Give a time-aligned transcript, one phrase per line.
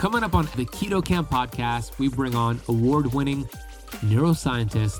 [0.00, 3.44] Coming up on the Keto Camp podcast, we bring on award winning
[4.00, 4.96] neuroscientist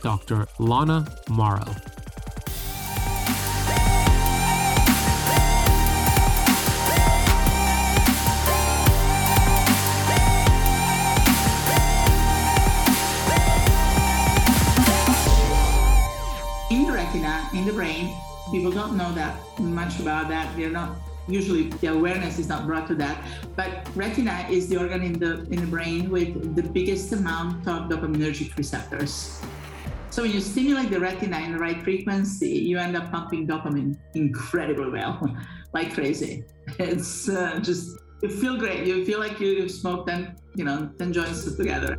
[0.00, 0.46] Dr.
[0.60, 1.64] Lana Morrow.
[16.70, 18.14] in the retina, in the brain,
[18.52, 20.56] people don't know that much about that.
[20.56, 20.94] They're not
[21.26, 23.24] usually the awareness is not brought to that.
[23.56, 27.88] But retina is the organ in the in the brain with the biggest amount of
[27.88, 29.40] dopaminergic receptors.
[30.10, 33.98] So when you stimulate the retina in the right frequency, you end up pumping dopamine
[34.14, 35.18] incredibly well,
[35.72, 36.44] like crazy.
[36.78, 38.86] It's uh, just you feel great.
[38.86, 41.98] You feel like you, have smoked ten, you know, ten joints together.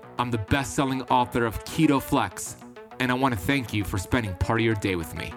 [0.21, 2.55] I'm the best selling author of Keto Flex,
[2.99, 5.33] and I want to thank you for spending part of your day with me.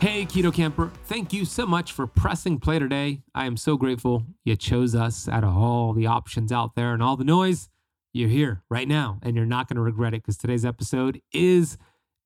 [0.00, 3.22] Hey, Keto Camper, thank you so much for pressing play today.
[3.34, 7.02] I am so grateful you chose us out of all the options out there and
[7.02, 7.70] all the noise
[8.12, 11.78] you're here right now and you're not going to regret it because today's episode is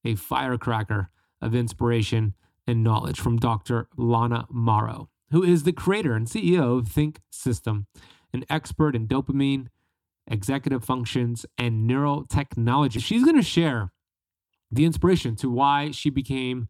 [0.04, 2.34] a firecracker of inspiration
[2.66, 3.88] and knowledge from Dr.
[3.96, 7.86] Lana Morrow, who is the creator and CEO of Think System,
[8.32, 9.66] an expert in dopamine,
[10.27, 13.02] executive functions, and neurotechnology.
[13.02, 13.92] She's going to share
[14.70, 16.68] the inspiration to why she became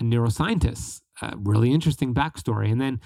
[0.00, 1.00] a neuroscientist.
[1.20, 2.70] A really interesting backstory.
[2.70, 3.00] And then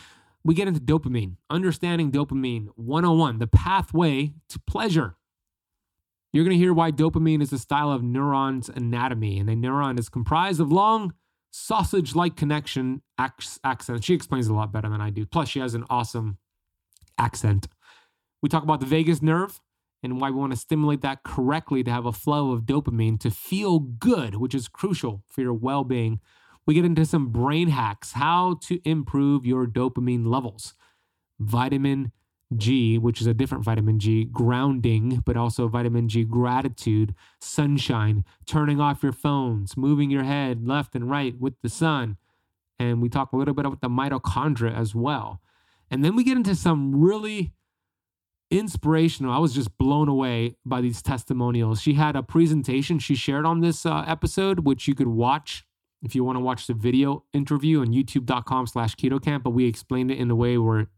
[0.45, 5.17] we get into dopamine, understanding dopamine 101, the pathway to pleasure.
[6.37, 9.99] You're going to hear why dopamine is a style of neuron's anatomy, and a neuron
[9.99, 11.15] is comprised of long,
[11.51, 14.05] sausage like connection axons.
[14.05, 15.25] She explains it a lot better than I do.
[15.25, 16.37] Plus, she has an awesome
[17.17, 17.69] accent.
[18.43, 19.63] We talk about the vagus nerve
[20.03, 23.31] and why we want to stimulate that correctly to have a flow of dopamine to
[23.31, 26.21] feel good, which is crucial for your well being.
[26.67, 30.75] We get into some brain hacks, how to improve your dopamine levels,
[31.41, 32.13] vitamin
[32.55, 38.81] G, which is a different vitamin G, grounding, but also vitamin G, gratitude, sunshine, turning
[38.81, 42.17] off your phones, moving your head left and right with the sun.
[42.79, 45.41] And we talk a little bit about the mitochondria as well.
[45.91, 47.53] And then we get into some really
[48.51, 49.33] inspirational.
[49.33, 51.81] I was just blown away by these testimonials.
[51.81, 55.65] She had a presentation she shared on this uh, episode, which you could watch
[56.03, 59.67] if you want to watch the video interview on youtube.com slash keto camp but we
[59.67, 60.89] explained it in a way where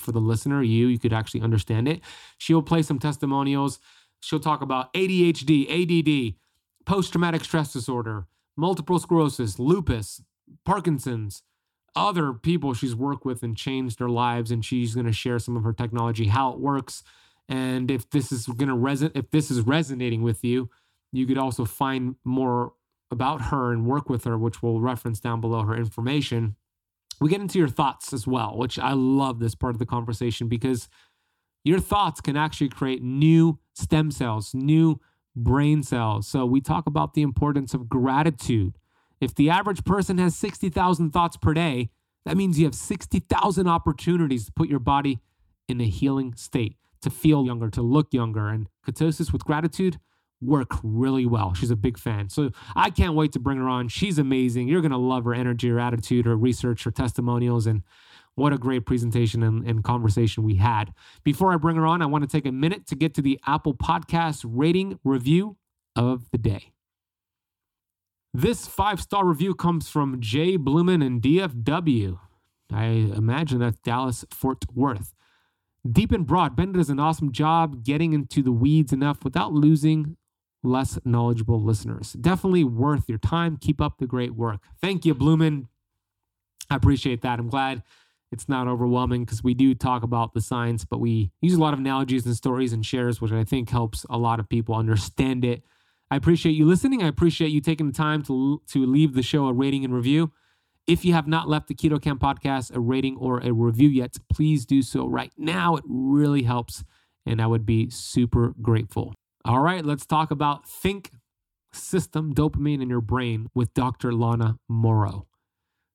[0.00, 2.00] for the listener, you, you could actually understand it.
[2.38, 3.78] She'll play some testimonials.
[4.20, 6.34] She'll talk about ADHD, ADD,
[6.84, 10.22] post traumatic stress disorder, multiple sclerosis, lupus,
[10.64, 11.42] Parkinson's,
[11.96, 14.50] other people she's worked with and changed their lives.
[14.50, 17.02] And she's going to share some of her technology, how it works.
[17.48, 20.70] And if this is going to resonate, if this is resonating with you,
[21.12, 22.74] you could also find more
[23.10, 26.54] about her and work with her, which we'll reference down below her information
[27.20, 30.48] we get into your thoughts as well, which I love this part of the conversation
[30.48, 30.88] because
[31.64, 35.00] your thoughts can actually create new stem cells, new
[35.36, 36.26] brain cells.
[36.26, 38.78] So we talk about the importance of gratitude.
[39.20, 41.90] If the average person has 60,000 thoughts per day,
[42.24, 45.20] that means you have 60,000 opportunities to put your body
[45.68, 48.48] in a healing state, to feel younger, to look younger.
[48.48, 49.98] And ketosis with gratitude
[50.40, 51.54] work really well.
[51.54, 52.28] She's a big fan.
[52.28, 53.88] So I can't wait to bring her on.
[53.88, 54.68] She's amazing.
[54.68, 57.82] You're going to love her energy, her attitude, her research, her testimonials, and
[58.36, 60.94] what a great presentation and, and, conversation we had.
[61.24, 63.38] Before I bring her on, I want to take a minute to get to the
[63.46, 65.56] Apple Podcast rating review
[65.94, 66.72] of the day.
[68.32, 72.18] This five star review comes from Jay Blumen and DFW.
[72.72, 75.12] I imagine that's Dallas Fort Worth.
[75.90, 80.16] Deep and broad, Ben does an awesome job getting into the weeds enough without losing
[80.62, 82.12] less knowledgeable listeners.
[82.12, 83.56] Definitely worth your time.
[83.56, 84.60] Keep up the great work.
[84.80, 85.66] Thank you, Blumen.
[86.68, 87.38] I appreciate that.
[87.38, 87.82] I'm glad
[88.32, 91.74] it's not overwhelming because we do talk about the science, but we use a lot
[91.74, 95.44] of analogies and stories and shares, which I think helps a lot of people understand
[95.44, 95.64] it.
[96.10, 97.02] I appreciate you listening.
[97.02, 100.32] I appreciate you taking the time to, to leave the show a rating and review.
[100.86, 104.16] If you have not left the Keto Camp podcast a rating or a review yet,
[104.32, 105.76] please do so right now.
[105.76, 106.84] It really helps,
[107.24, 109.14] and I would be super grateful.
[109.44, 111.12] All right, let's talk about think
[111.72, 114.12] system dopamine in your brain with Dr.
[114.12, 115.26] Lana Morrow.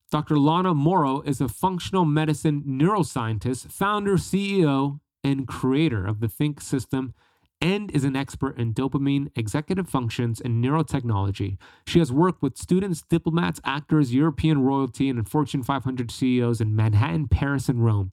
[0.09, 0.38] Dr.
[0.38, 7.13] Lana Morrow is a functional medicine neuroscientist, founder, CEO, and creator of the Think system
[7.62, 11.57] and is an expert in dopamine, executive functions, and neurotechnology.
[11.88, 17.27] She has worked with students, diplomats, actors, European royalty, and Fortune 500 CEOs in Manhattan,
[17.27, 18.12] Paris, and Rome.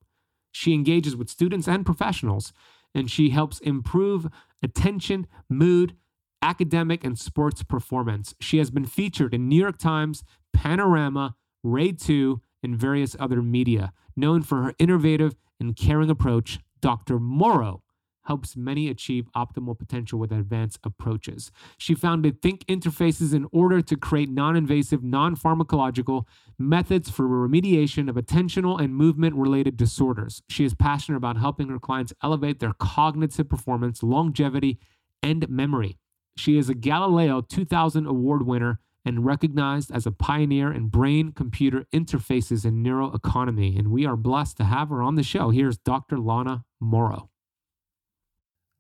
[0.53, 2.53] She engages with students and professionals,
[2.95, 4.29] and she helps improve
[4.63, 5.97] attention, mood,
[6.41, 8.35] academic, and sports performance.
[8.41, 13.93] She has been featured in New York Times, Panorama, RAI 2, and various other media.
[14.17, 17.19] Known for her innovative and caring approach, Dr.
[17.19, 17.83] Morrow
[18.25, 21.51] helps many achieve optimal potential with advanced approaches.
[21.79, 26.27] She founded Think Interfaces in order to create non invasive, non pharmacological
[26.59, 30.43] methods for remediation of attentional and movement related disorders.
[30.49, 34.79] She is passionate about helping her clients elevate their cognitive performance, longevity,
[35.23, 35.99] and memory.
[36.37, 41.87] She is a Galileo 2000 award winner and recognized as a pioneer in brain computer
[41.93, 43.79] interfaces and neuroeconomy.
[43.79, 45.51] And we are blessed to have her on the show.
[45.51, 46.19] Here's Dr.
[46.19, 47.32] Lana Morrow.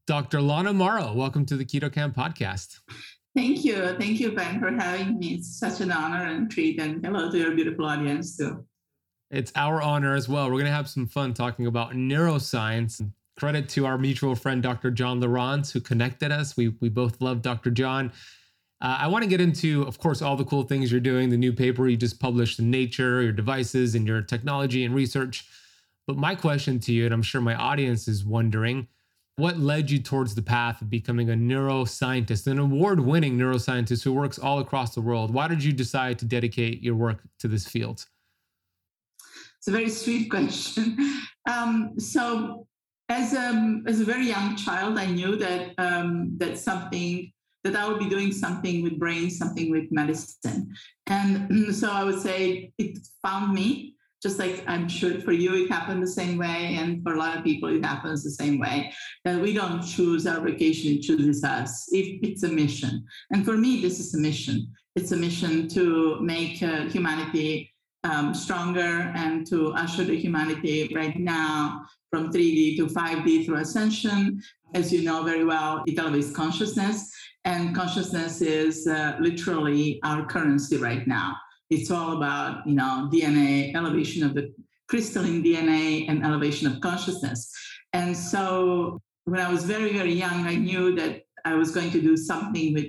[0.04, 0.40] Dr.
[0.40, 2.80] Lana Morrow, welcome to the Keto Camp podcast.
[3.36, 3.94] Thank you.
[4.00, 5.34] Thank you, Ben, for having me.
[5.34, 6.80] It's such an honor and treat.
[6.80, 8.66] And hello to your beautiful audience, too.
[9.30, 10.46] It's our honor as well.
[10.46, 13.00] We're going to have some fun talking about neuroscience.
[13.38, 14.90] Credit to our mutual friend, Dr.
[14.90, 16.56] John Lawrence, who connected us.
[16.56, 17.70] We, we both love Dr.
[17.70, 18.10] John.
[18.80, 21.36] Uh, I want to get into, of course, all the cool things you're doing, the
[21.36, 25.46] new paper you just published in Nature, your devices, and your technology and research.
[26.08, 28.88] But my question to you, and I'm sure my audience is wondering,
[29.36, 34.12] what led you towards the path of becoming a neuroscientist, an award winning neuroscientist who
[34.12, 35.32] works all across the world?
[35.32, 38.04] Why did you decide to dedicate your work to this field?
[39.58, 40.96] It's a very sweet question.
[41.50, 42.66] Um, so,
[43.08, 47.32] as a, as a very young child, I knew that um, that something
[47.64, 50.74] that I would be doing something with brain, something with medicine,
[51.06, 55.70] and so I would say it found me just like I'm sure for you it
[55.70, 58.92] happened the same way, and for a lot of people it happens the same way.
[59.24, 61.88] That we don't choose our vocation; it chooses us.
[61.92, 64.68] If it's a mission, and for me, this is a mission.
[64.94, 67.72] It's a mission to make uh, humanity
[68.04, 74.42] um, stronger and to usher the humanity right now from 3D to 5D through ascension.
[74.74, 77.10] As you know very well, it elevates consciousness,
[77.44, 81.34] and consciousness is uh, literally our currency right now.
[81.72, 84.52] It's all about, you know, DNA, elevation of the
[84.88, 87.50] crystalline DNA and elevation of consciousness.
[87.94, 92.00] And so when I was very, very young, I knew that I was going to
[92.00, 92.88] do something with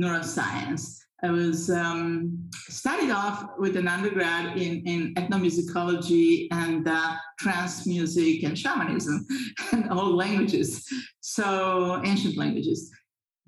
[0.00, 0.98] neuroscience.
[1.22, 8.44] I was um, started off with an undergrad in, in ethnomusicology and uh, trance music
[8.44, 9.26] and shamanism
[9.72, 10.88] and all languages,
[11.20, 12.90] so ancient languages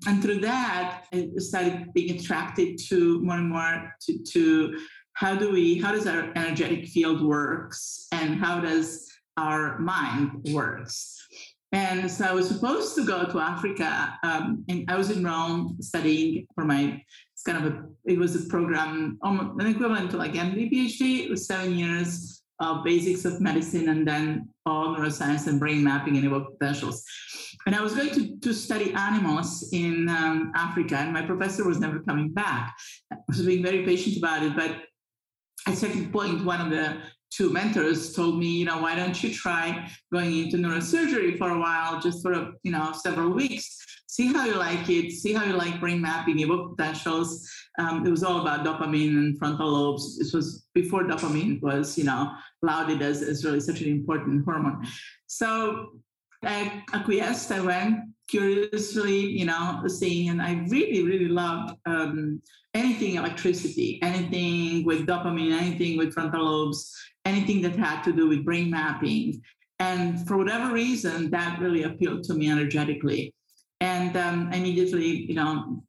[0.07, 4.79] and through that, I started being attracted to more and more to, to
[5.13, 11.27] how do we, how does our energetic field works and how does our mind works.
[11.71, 15.77] And so I was supposed to go to Africa, um, and I was in Rome
[15.81, 17.01] studying for my.
[17.33, 17.83] It's kind of a.
[18.05, 21.25] It was a program, almost an equivalent to like MD PhD.
[21.25, 26.15] It was seven years of basics of medicine, and then all neuroscience and brain mapping
[26.17, 27.03] and evoked potentials.
[27.65, 31.79] And I was going to, to study animals in um, Africa, and my professor was
[31.79, 32.75] never coming back.
[33.11, 34.71] I was being very patient about it, but
[35.67, 36.97] at a certain point, one of the
[37.31, 41.59] two mentors told me, you know, why don't you try going into neurosurgery for a
[41.59, 43.77] while, just for a, you know, several weeks,
[44.07, 47.49] see how you like it, see how you like brain mapping, evoke potentials.
[47.77, 50.17] Um, it was all about dopamine and frontal lobes.
[50.17, 54.85] This was before dopamine was, you know, lauded as, as really such an important hormone.
[55.27, 55.99] So
[56.43, 57.51] I acquiesced.
[57.51, 62.41] I went curiously, you know, seeing, and I really, really loved um,
[62.73, 66.93] anything electricity, anything with dopamine, anything with frontal lobes,
[67.25, 69.41] anything that had to do with brain mapping.
[69.79, 73.33] And for whatever reason, that really appealed to me energetically.
[73.81, 75.83] And um, immediately, you know,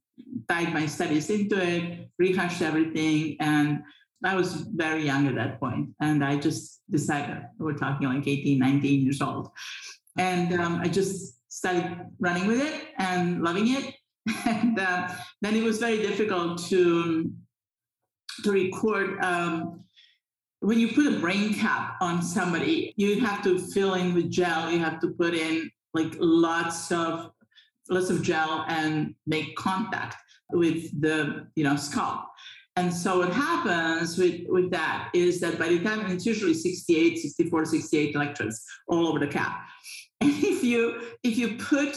[0.48, 3.82] tied my studies into it, rehashed everything, and
[4.24, 8.58] I was very young at that point, and I just decided we're talking like 18,
[8.58, 9.50] 19 years old.
[10.18, 13.94] And um, I just started running with it and loving it.
[14.46, 15.08] And uh,
[15.40, 17.30] then it was very difficult to,
[18.42, 19.22] to record.
[19.22, 19.84] Um,
[20.60, 24.70] when you put a brain cap on somebody, you have to fill in with gel.
[24.70, 27.30] You have to put in like lots of
[27.88, 30.16] lots of gel and make contact
[30.52, 32.26] with the you know scalp
[32.76, 37.16] And so what happens with, with that is that by the time it's usually 68,
[37.18, 39.54] 64, 68 electrodes all over the cap.
[40.20, 40.80] And if you
[41.22, 41.92] if you put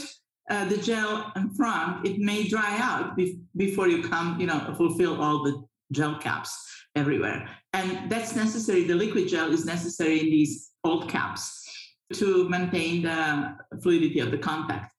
[0.49, 4.59] uh, the gel in front, it may dry out be- before you come, you know,
[4.75, 5.53] fulfill all the
[5.91, 6.51] gel caps
[6.95, 7.47] everywhere.
[7.73, 8.83] And that's necessary.
[8.83, 11.43] The liquid gel is necessary in these old caps
[12.13, 14.93] to maintain the fluidity of the contact.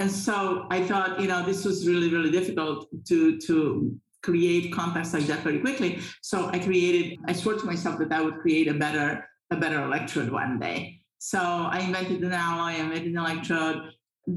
[0.00, 5.12] And so I thought, you know, this was really, really difficult to to create contacts
[5.12, 6.00] like that very quickly.
[6.22, 9.82] So I created, I swore to myself that I would create a better, a better
[9.82, 11.00] electrode one day.
[11.18, 13.90] So I invented an alloy, I invented an electrode.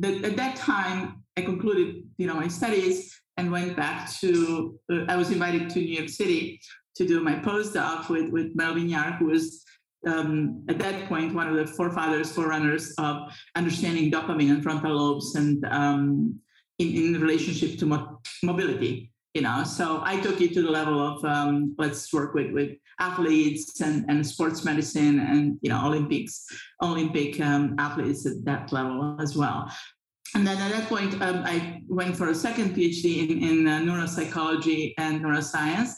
[0.04, 4.78] At that time, I concluded, you know, my studies and went back to.
[4.92, 6.60] Uh, I was invited to New York City
[6.96, 9.64] to do my postdoc with with Melvin Yahr, who was
[10.06, 15.36] um, at that point one of the forefathers, forerunners of understanding dopamine and frontal lobes
[15.36, 16.40] and um,
[16.80, 19.64] in, in relationship to mo- mobility you know?
[19.64, 23.98] So i took it to the level of um, let's work with with athletes and,
[24.10, 26.34] and sports medicine and you know olympics
[26.82, 29.72] olympic um, athletes at that level as well.
[30.36, 33.80] And then at that point um, i went for a second phd in, in uh,
[33.86, 35.92] neuropsychology and neuroscience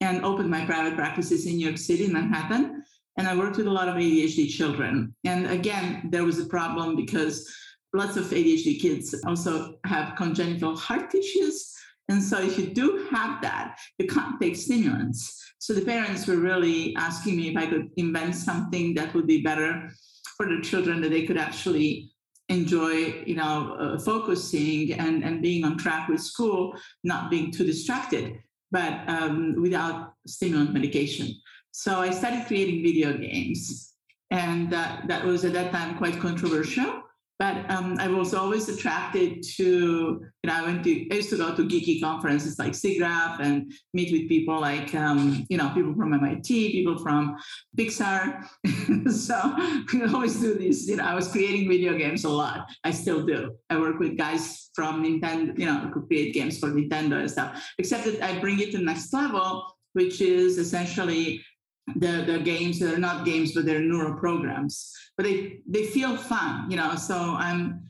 [0.00, 2.83] and opened my private practices in new york city manhattan
[3.18, 6.96] and i worked with a lot of adhd children and again there was a problem
[6.96, 7.52] because
[7.92, 11.74] lots of adhd kids also have congenital heart issues
[12.08, 15.42] and so if you do have that, you can't take stimulants.
[15.58, 19.40] So the parents were really asking me if I could invent something that would be
[19.40, 19.90] better
[20.36, 22.10] for the children that they could actually
[22.50, 27.64] enjoy, you know, uh, focusing and, and being on track with school, not being too
[27.64, 28.38] distracted,
[28.70, 31.32] but um, without stimulant medication.
[31.76, 33.94] So I started creating video games.
[34.30, 37.02] And that, that was at that time quite controversial
[37.38, 41.36] but um, I was always attracted to, you know, I went to, I used to
[41.36, 45.94] go to geeky conferences like SIGGRAPH and meet with people like, um, you know, people
[45.94, 47.36] from MIT, people from
[47.76, 48.46] Pixar.
[49.10, 49.56] so
[49.92, 52.70] we always do this, you know, I was creating video games a lot.
[52.84, 53.56] I still do.
[53.68, 58.04] I work with guys from Nintendo, you know, create games for Nintendo and stuff, except
[58.04, 61.44] that I bring it to the next level, which is essentially
[61.96, 64.92] the, the games that are not games, but they're neural programs.
[65.16, 66.94] But they, they feel fun, you know.
[66.96, 67.84] So I'm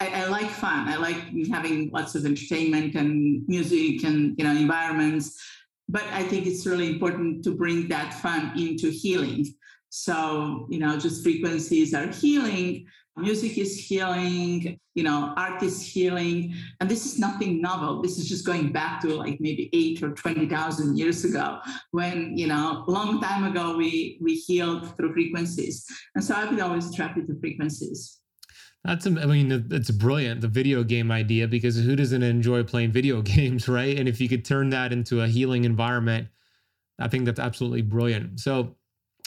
[0.00, 0.88] I, I, like fun.
[0.88, 1.16] I like
[1.50, 5.40] having lots of entertainment and music and you know environments.
[5.88, 9.46] But I think it's really important to bring that fun into healing.
[9.90, 16.54] So, you know, just frequencies are healing, music is healing, you know, art is healing.
[16.80, 18.02] And this is nothing novel.
[18.02, 21.58] This is just going back to like maybe eight or 20,000 years ago
[21.92, 25.86] when, you know, long time ago we, we healed through frequencies.
[26.14, 28.20] And so I've been always attracted to frequencies.
[28.84, 33.22] That's, I mean, it's brilliant, the video game idea, because who doesn't enjoy playing video
[33.22, 33.98] games, right?
[33.98, 36.28] And if you could turn that into a healing environment,
[36.98, 38.40] I think that's absolutely brilliant.
[38.40, 38.76] So,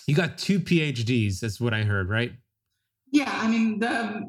[0.05, 1.41] you got two PhDs.
[1.41, 2.31] That's what I heard, right?
[3.11, 4.25] Yeah, I mean the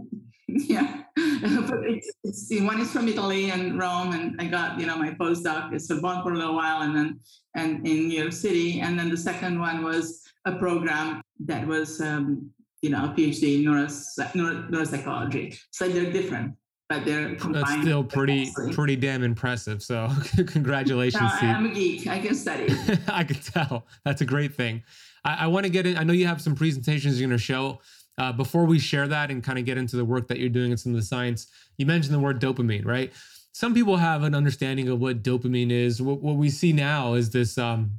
[0.48, 4.96] yeah, but it's, it's one is from Italy and Rome, and I got you know
[4.96, 7.20] my postdoc at Sorbonne for a little while, and then
[7.54, 12.00] and in New York City, and then the second one was a program that was
[12.00, 14.04] um, you know a PhD in neuros,
[14.34, 15.58] neuro, neuropsychology.
[15.70, 16.54] So they're different
[16.88, 19.82] but they're That's still pretty pretty damn impressive.
[19.82, 20.10] So
[20.46, 21.30] congratulations.
[21.42, 22.06] No, I'm a geek.
[22.06, 22.68] I can study.
[23.08, 23.86] I can tell.
[24.04, 24.82] That's a great thing.
[25.24, 25.98] I, I want to get in.
[25.98, 27.80] I know you have some presentations you're going to show.
[28.18, 30.72] Uh, before we share that and kind of get into the work that you're doing
[30.72, 31.46] and some of the science,
[31.76, 33.12] you mentioned the word dopamine, right?
[33.52, 36.02] Some people have an understanding of what dopamine is.
[36.02, 37.92] What, what we see now is this um,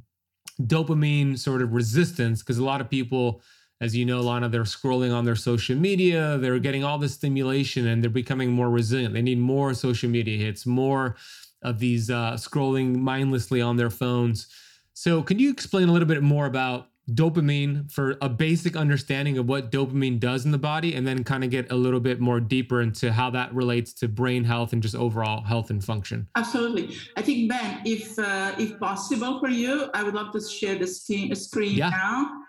[0.60, 3.42] dopamine sort of resistance because a lot of people,
[3.80, 7.86] as you know, Lana, they're scrolling on their social media, they're getting all this stimulation
[7.86, 9.14] and they're becoming more resilient.
[9.14, 11.16] They need more social media hits, more
[11.62, 14.46] of these uh, scrolling mindlessly on their phones.
[14.92, 19.48] So, can you explain a little bit more about dopamine for a basic understanding of
[19.48, 22.40] what dopamine does in the body and then kind of get a little bit more
[22.40, 26.96] deeper into how that relates to brain health and just overall health and function absolutely
[27.16, 30.86] i think ben if uh, if possible for you i would love to share the
[30.86, 31.90] screen, screen yeah.
[31.90, 32.40] now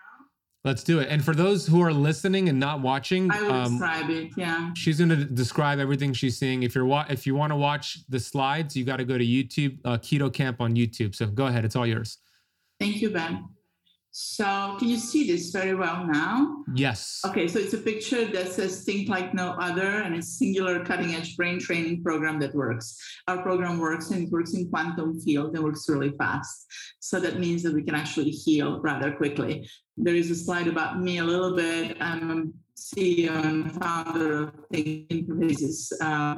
[0.64, 1.10] Let's do it.
[1.10, 4.32] And for those who are listening and not watching, I will um, describe it.
[4.38, 6.62] Yeah, she's going to describe everything she's seeing.
[6.62, 9.26] If you're wa- if you want to watch the slides, you got to go to
[9.26, 11.16] YouTube, uh, Keto Camp on YouTube.
[11.16, 12.20] So go ahead, it's all yours.
[12.80, 13.50] Thank you, Ben.
[14.14, 16.64] So can you see this very well now?
[16.76, 17.22] Yes.
[17.26, 21.16] Okay, so it's a picture that says think like no other and it's singular cutting
[21.16, 22.98] edge brain training program that works.
[23.30, 26.68] Our program works and it works in quantum field and works really fast.
[27.00, 29.70] So that means that we can actually heal rather quickly.
[29.96, 31.96] There is a slide about me a little bit.
[32.02, 36.36] I'm CEO and founder of Think Interfaces, uh,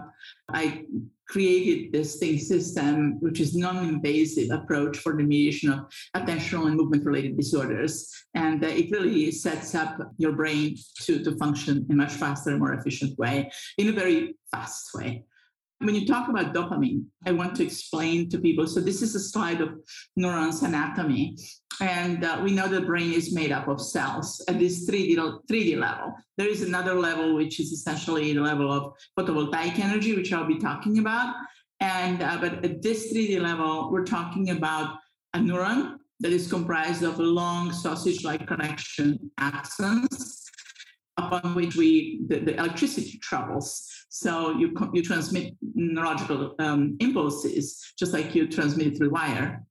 [0.50, 0.86] I
[1.34, 5.80] created this Think system, which is non-invasive approach for the mediation of
[6.16, 7.94] attentional and movement-related disorders.
[8.36, 12.52] And uh, it really sets up your brain to, to function in a much faster
[12.52, 13.50] and more efficient way,
[13.80, 15.24] in a very fast way.
[15.84, 18.66] When you talk about dopamine, I want to explain to people.
[18.68, 19.70] So, this is a slide of
[20.16, 21.38] neurons anatomy.
[21.82, 25.18] And uh, we know the brain is made up of cells at this 3D,
[25.50, 26.14] 3D level.
[26.38, 30.60] There is another level, which is essentially the level of photovoltaic energy, which I'll be
[30.60, 31.36] talking about.
[31.82, 34.98] And uh, but at this 3D level, we're talking about
[35.34, 40.44] a neuron that is comprised of a long sausage-like connection axons
[41.18, 43.90] upon which we the, the electricity travels.
[44.14, 49.64] So you you transmit neurological um, impulses just like you transmit through wire.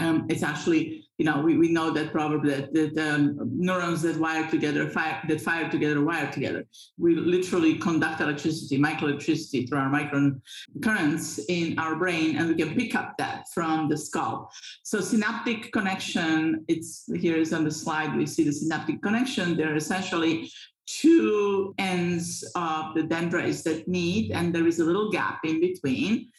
[0.00, 4.16] Um, it's actually you know we, we know that probably that, that um, neurons that
[4.16, 6.66] wire together fire that fire together wire together.
[6.98, 10.40] We literally conduct electricity microelectricity through our micron
[10.82, 14.50] currents in our brain and we can pick up that from the skull.
[14.82, 19.56] So synaptic connection it's here is on the slide we see the synaptic connection.
[19.56, 20.50] They're essentially
[20.86, 26.30] two ends of the dendrites that meet, and there is a little gap in between.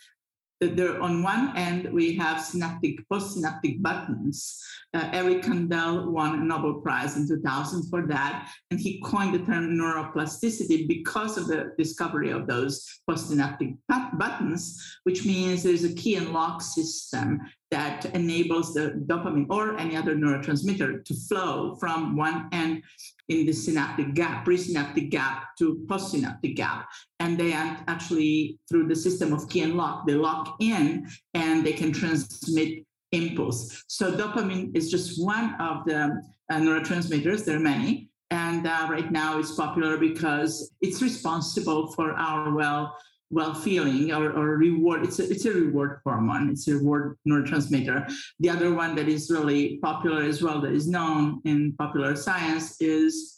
[0.59, 4.59] There, on one end, we have synaptic postsynaptic buttons.
[4.91, 9.45] Uh, Eric Kandel won a Nobel Prize in 2000 for that, and he coined the
[9.45, 16.15] term neuroplasticity because of the discovery of those postsynaptic buttons, which means there's a key
[16.15, 17.39] and lock system
[17.69, 22.83] that enables the dopamine or any other neurotransmitter to flow from one end
[23.27, 26.87] in the synaptic gap, presynaptic gap to postsynaptic gap.
[27.19, 31.73] And they actually, through the system of key and lock, they lock in and they
[31.73, 33.83] can transmit impulse.
[33.87, 37.43] So dopamine is just one of the uh, neurotransmitters.
[37.43, 38.09] There are many.
[38.31, 42.95] And uh, right now it's popular because it's responsible for our well
[43.29, 48.09] well feeling or, or reward it's a, it's a reward hormone it's a reward neurotransmitter.
[48.39, 52.79] The other one that is really popular as well that is known in popular science
[52.79, 53.37] is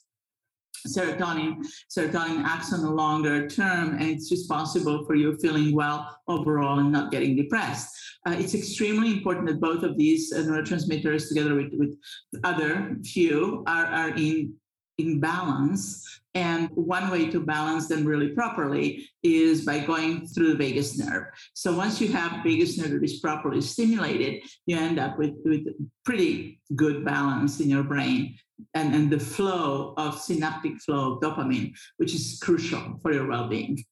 [0.88, 1.66] serotonin.
[1.90, 6.92] Serotonin acts on the longer term and it's responsible for you feeling well overall and
[6.92, 7.90] not getting depressed.
[8.28, 11.98] Uh, it's extremely important that both of these uh, neurotransmitters together with, with
[12.44, 14.54] other few are, are in
[15.00, 16.06] in balance.
[16.36, 21.24] And one way to balance them really properly is by going through the vagus nerve.
[21.54, 25.68] So once you have vagus nerve that is properly stimulated, you end up with, with
[26.06, 28.36] pretty good balance in your brain
[28.76, 33.84] and, and the flow of synaptic flow of dopamine, which is crucial for your well-being.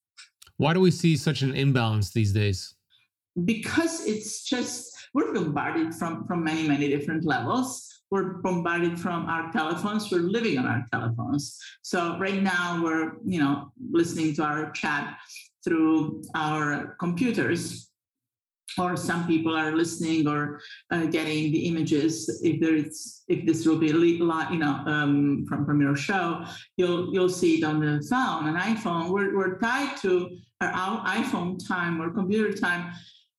[0.58, 2.76] Why do we see such an imbalance these days?
[3.46, 9.52] Because it's just we're bombarded from from many many different levels we're bombarded from our
[9.52, 10.12] telephones.
[10.12, 11.60] We're living on our telephones.
[11.82, 15.18] So right now we're you know listening to our chat
[15.64, 17.84] through our computers.
[18.78, 20.60] Or some people are listening or
[20.92, 22.42] uh, getting the images.
[22.44, 27.12] If there is if this will be you know um, from from your show you'll
[27.12, 29.10] you'll see it on the phone an iphone.
[29.10, 32.92] We're, we're tied to our iphone time or computer time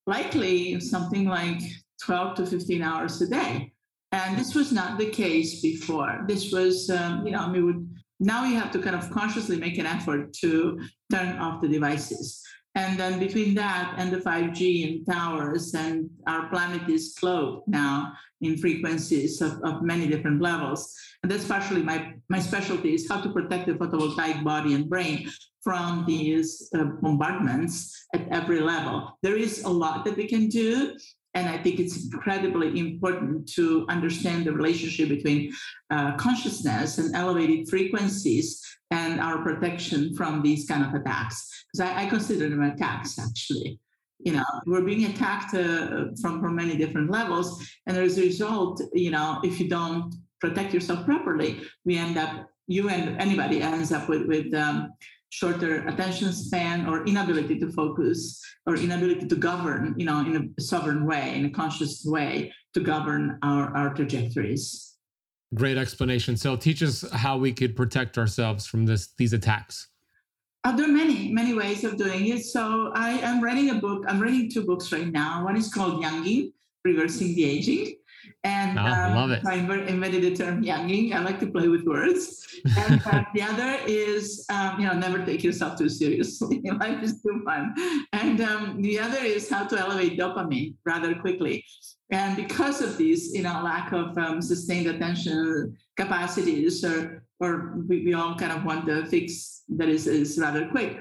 [0.06, 1.60] likely something like
[2.02, 3.72] 12 to 15 hours a day
[4.12, 6.24] and this was not the case before.
[6.26, 7.88] This was, um, you know, would
[8.20, 10.80] now you have to kind of consciously make an effort to
[11.12, 12.42] turn off the devices.
[12.74, 18.12] And then between that and the 5G and towers, and our planet is clothed now
[18.40, 20.94] in frequencies of, of many different levels.
[21.22, 25.28] And that's partially my, my specialty is how to protect the photovoltaic body and brain
[25.62, 29.18] from these uh, bombardments at every level.
[29.22, 30.96] There is a lot that we can do.
[31.38, 35.52] And I think it's incredibly important to understand the relationship between
[35.88, 41.38] uh, consciousness and elevated frequencies and our protection from these kind of attacks.
[41.72, 43.78] Because I, I, consider them attacks, actually.
[44.18, 47.64] You know, we're being attacked uh, from, from many different levels.
[47.86, 52.48] And as a result, you know, if you don't protect yourself properly, we end up,
[52.66, 54.92] you and anybody ends up with, with um,
[55.30, 60.60] shorter attention span or inability to focus or inability to govern you know in a
[60.60, 64.96] sovereign way in a conscious way to govern our, our trajectories.
[65.54, 66.36] Great explanation.
[66.36, 69.88] So teach us how we could protect ourselves from this these attacks.
[70.64, 72.44] Uh, there are many many ways of doing it.
[72.44, 75.44] So i am writing a book i'm writing two books right now.
[75.44, 76.52] One is called younging
[76.84, 77.96] reversing the aging
[78.44, 79.44] and oh, um, love it.
[79.46, 81.12] I invented the term younging.
[81.12, 82.44] I like to play with words.
[82.76, 86.60] And uh, the other is, um, you know, never take yourself too seriously.
[86.80, 87.72] Life is too fun.
[88.12, 91.64] And um, the other is how to elevate dopamine rather quickly.
[92.10, 98.04] And because of this, you know, lack of um, sustained attention capacities or or we,
[98.04, 100.98] we all kind of want the fix that is, is rather quick.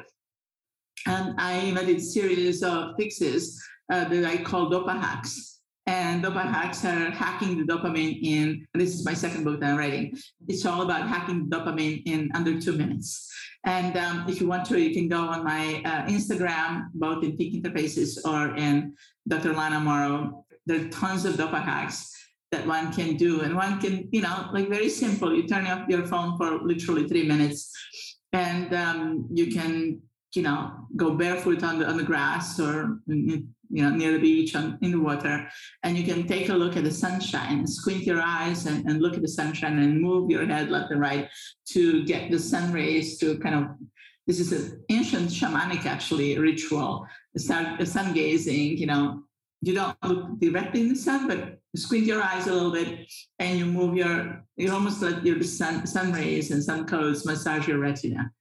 [1.05, 5.56] And I invented a series of fixes uh, that I call dopa hacks.
[5.87, 9.77] And dopa hacks are hacking the dopamine in, this is my second book that I'm
[9.77, 10.17] writing.
[10.49, 13.31] It's all about hacking dopamine in under two minutes.
[13.63, 17.37] And um, if you want to, you can go on my uh, Instagram, both in
[17.37, 18.95] Peak Interfaces or in
[19.27, 19.53] Dr.
[19.53, 20.45] Lana Morrow.
[20.65, 22.13] There are tons of dopa hacks
[22.51, 23.41] that one can do.
[23.41, 25.33] And one can, you know, like very simple.
[25.33, 27.71] You turn off your phone for literally three minutes
[28.33, 30.01] and um, you can,
[30.33, 32.99] you know, go barefoot on the, on the grass or
[33.69, 35.47] you know, near the beach in the water,
[35.83, 39.15] and you can take a look at the sunshine, squint your eyes and, and look
[39.15, 41.29] at the sunshine and move your head left and right
[41.69, 43.67] to get the sun rays to kind of
[44.27, 47.07] this is an ancient shamanic actually ritual.
[47.37, 49.23] Start sun gazing, you know,
[49.61, 53.57] you don't look directly in the sun, but squint your eyes a little bit and
[53.57, 57.79] you move your, you almost let your sun, sun rays and sun codes massage your
[57.79, 58.31] retina.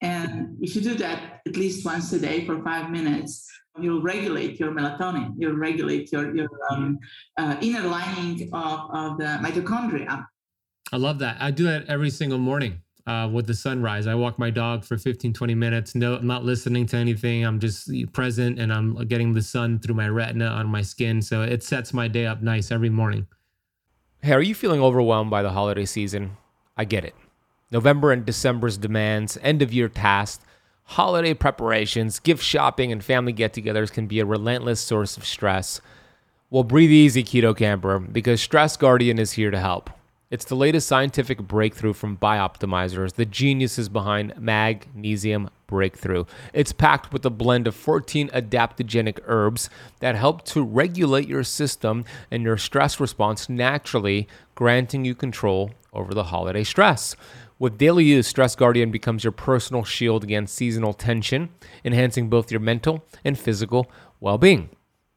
[0.00, 3.48] And if you do that at least once a day for five minutes,
[3.80, 6.98] you'll regulate your melatonin, you'll regulate your, your um,
[7.36, 10.26] uh, inner lining of, of the mitochondria.
[10.92, 11.36] I love that.
[11.40, 14.06] I do that every single morning uh, with the sunrise.
[14.06, 15.94] I walk my dog for 15, 20 minutes.
[15.94, 17.44] No, I'm not listening to anything.
[17.44, 21.20] I'm just present and I'm getting the sun through my retina on my skin.
[21.22, 23.26] So it sets my day up nice every morning.
[24.22, 26.36] Hey, are you feeling overwhelmed by the holiday season?
[26.76, 27.14] I get it.
[27.70, 30.44] November and December's demands, end of year tasks,
[30.92, 35.82] Holiday preparations, gift shopping, and family get togethers can be a relentless source of stress.
[36.48, 39.90] Well, breathe easy, Keto Camper, because Stress Guardian is here to help.
[40.30, 46.24] It's the latest scientific breakthrough from Bioptimizers, the geniuses behind Magnesium Breakthrough.
[46.54, 49.68] It's packed with a blend of 14 adaptogenic herbs
[50.00, 56.14] that help to regulate your system and your stress response naturally, granting you control over
[56.14, 57.14] the holiday stress.
[57.60, 61.48] With daily use, Stress Guardian becomes your personal shield against seasonal tension,
[61.84, 63.90] enhancing both your mental and physical
[64.20, 64.70] well being.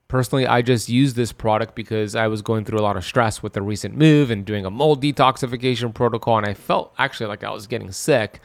[0.08, 3.44] Personally, I just used this product because I was going through a lot of stress
[3.44, 7.44] with the recent move and doing a mold detoxification protocol, and I felt actually like
[7.44, 8.40] I was getting sick.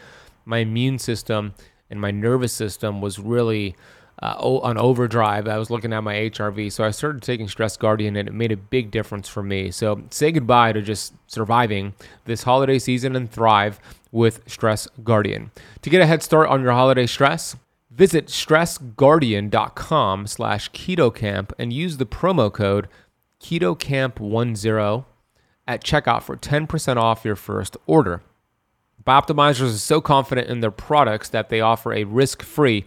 [0.45, 1.55] My immune system
[1.89, 3.77] and my nervous system was really
[4.23, 5.47] uh, on overdrive.
[5.47, 8.53] I was looking at my HRV, so I started taking Stress Guardian, and it made
[8.53, 9.71] a big difference for me.
[9.71, 13.79] So say goodbye to just surviving this holiday season and thrive
[14.13, 15.51] with Stress Guardian.
[15.83, 17.57] To get a head start on your holiday stress,
[17.91, 22.89] visit stressguardian.com slash ketocamp and use the promo code
[23.41, 25.05] ketocamp10
[25.69, 28.23] at checkout for 10% off your first order.
[29.07, 32.85] Bioptimizers is so confident in their products that they offer a risk-free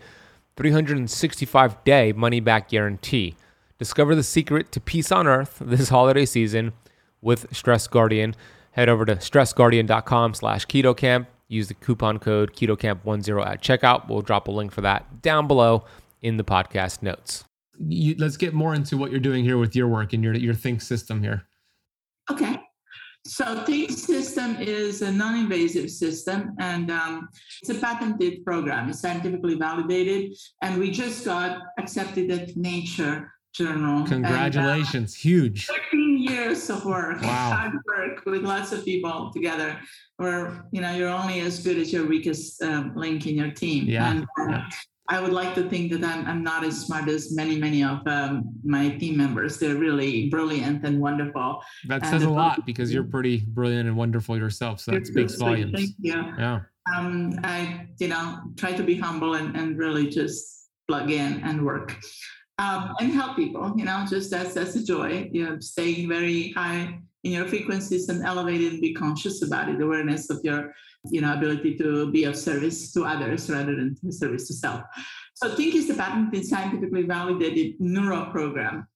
[0.59, 3.35] 365 day money back guarantee.
[3.77, 6.73] Discover the secret to peace on earth this holiday season
[7.21, 8.35] with Stress Guardian.
[8.71, 11.27] Head over to stressguardian.com slash ketocamp.
[11.47, 14.09] Use the coupon code ketocamp10 at checkout.
[14.09, 15.85] We'll drop a link for that down below
[16.21, 17.45] in the podcast notes.
[17.77, 20.53] You, let's get more into what you're doing here with your work and your, your
[20.53, 21.43] Think system here.
[22.29, 22.58] Okay.
[23.29, 27.29] So Think System is a non-invasive system, and um,
[27.61, 28.89] it's a patented program.
[28.89, 34.05] It's scientifically validated, and we just got accepted at Nature Journal.
[34.05, 34.95] Congratulations!
[34.95, 35.67] And, uh, Huge.
[35.67, 37.51] 13 years of work, wow.
[37.51, 39.79] hard work with lots of people together.
[40.17, 43.85] Where you know you're only as good as your weakest um, link in your team.
[43.85, 44.12] Yeah.
[44.12, 44.69] And, uh, yeah.
[45.12, 48.05] I would like to think that I'm, I'm not as smart as many, many of
[48.05, 49.57] um, my team members.
[49.57, 51.63] They're really brilliant and wonderful.
[51.88, 54.79] That says and a lot because you're pretty brilliant and wonderful yourself.
[54.79, 55.73] So that speaks volumes.
[55.73, 56.13] Thank you.
[56.38, 56.59] Yeah.
[56.95, 61.65] Um, I, you know, try to be humble and, and really just plug in and
[61.65, 61.99] work.
[62.59, 65.29] Um, and help people, you know, just that's that's a joy.
[65.31, 69.81] You know, staying very high in your frequencies and elevated and be conscious about it,
[69.81, 70.73] awareness of your
[71.05, 74.81] you know, ability to be of service to others rather than service to self.
[75.35, 78.87] So Think is the patent patented scientifically validated neuro program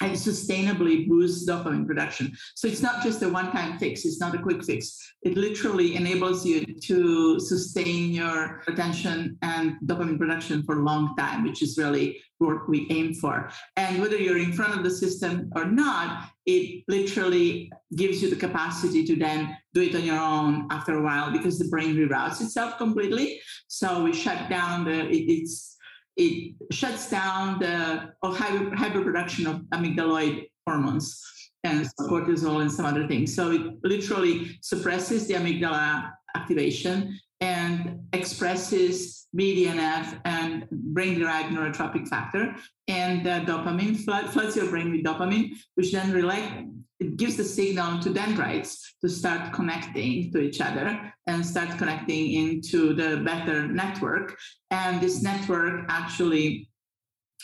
[0.00, 2.32] and sustainably boosts dopamine production.
[2.54, 4.98] So it's not just a one-time fix, it's not a quick fix.
[5.22, 11.44] It literally enables you to sustain your attention and dopamine production for a long time,
[11.44, 13.50] which is really what we aim for.
[13.76, 18.36] And whether you're in front of the system or not, it literally gives you the
[18.36, 22.40] capacity to then do it on your own after a while because the brain reroutes
[22.40, 23.40] itself completely.
[23.68, 25.71] So we shut down the it, it's
[26.16, 31.22] it shuts down the hyper, hyperproduction of amygdaloid hormones
[31.64, 33.34] and cortisol and some other things.
[33.34, 42.54] So it literally suppresses the amygdala activation and expresses BDNF and brain-derived neurotrophic factor,
[42.86, 46.64] and uh, dopamine flood, floods your brain with dopamine, which then relax,
[47.02, 52.24] it gives the signal to dendrites to start connecting to each other and start connecting
[52.32, 54.38] into the better network.
[54.70, 56.68] And this network actually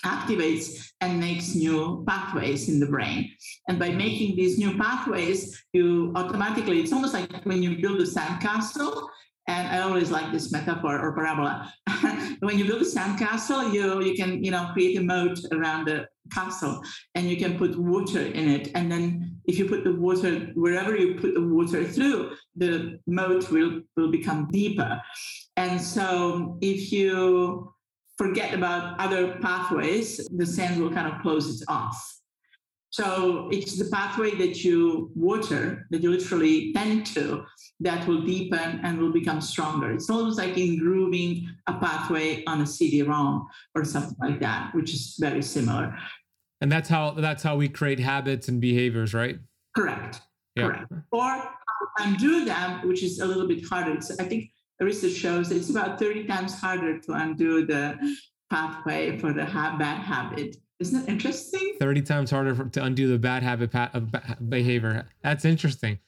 [0.05, 3.33] activates and makes new pathways in the brain.
[3.69, 5.41] And by making these new pathways,
[5.73, 9.09] you automatically, it's almost like when you build a sandcastle.
[9.49, 11.73] And I always like this metaphor or parabola.
[12.41, 16.07] when you build a sandcastle, you you can you know create a moat around the
[16.31, 16.83] castle,
[17.15, 18.71] and you can put water in it.
[18.75, 23.51] And then if you put the water wherever you put the water through, the moat
[23.51, 25.01] will will become deeper.
[25.57, 27.73] And so if you
[28.17, 32.19] forget about other pathways, the sand will kind of close it off.
[32.91, 37.45] So it's the pathway that you water, that you literally tend to,
[37.81, 39.93] that will deepen and will become stronger.
[39.93, 45.17] It's almost like grooving a pathway on a CD-ROM or something like that, which is
[45.21, 45.97] very similar.
[46.61, 49.39] And that's how that's how we create habits and behaviors, right?
[49.77, 50.21] Correct.
[50.57, 50.67] Yeah.
[50.69, 50.93] Correct.
[51.13, 51.49] Or
[52.01, 53.93] undo them, which is a little bit harder.
[53.93, 57.97] It's, I think research shows it's about 30 times harder to undo the
[58.51, 60.57] pathway for the ha- bad habit.
[60.81, 61.75] Isn't that interesting?
[61.81, 63.91] 30 times harder for, to undo the bad habit pa-
[64.49, 65.07] behavior.
[65.23, 65.99] That's interesting.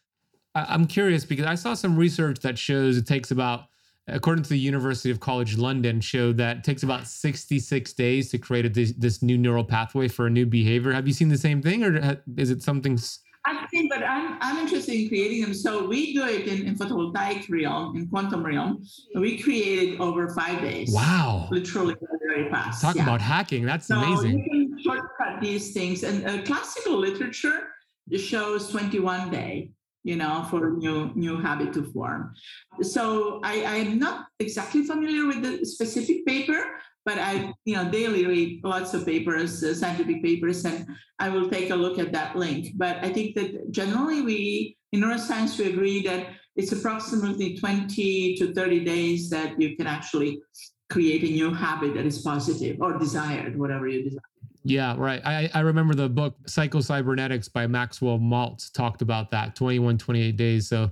[0.54, 3.64] I- I'm curious because I saw some research that shows it takes about,
[4.11, 8.38] according to the University of College London, showed that it takes about 66 days to
[8.38, 10.92] create a, this, new neural pathway for a new behavior.
[10.92, 12.99] Have you seen the same thing or is it something
[13.46, 15.55] I think, but I'm, I'm interested in creating them.
[15.55, 18.85] So we do it in, in photovoltaic realm, in quantum realm.
[19.14, 20.92] We create it over five days.
[20.92, 21.49] Wow.
[21.51, 21.94] Literally
[22.27, 22.83] very fast.
[22.83, 23.05] Talk yeah.
[23.05, 23.64] about hacking.
[23.64, 24.38] That's so amazing.
[24.38, 26.03] You can shortcut these things.
[26.03, 27.68] And uh, classical literature
[28.16, 29.70] shows 21 day
[30.04, 32.34] you know, for new new habit to form.
[32.82, 38.26] So I, I'm not exactly familiar with the specific paper, but I, you know, daily
[38.26, 40.86] read lots of papers, uh, scientific papers, and
[41.18, 42.72] I will take a look at that link.
[42.76, 48.52] But I think that generally we, in neuroscience, we agree that it's approximately 20 to
[48.52, 50.40] 30 days that you can actually
[50.90, 54.29] create a new habit that is positive or desired, whatever you desire.
[54.62, 55.23] Yeah, right.
[55.25, 60.68] I, I remember the book Psycho-Cybernetics by Maxwell Maltz talked about that 21, 28 days.
[60.68, 60.90] So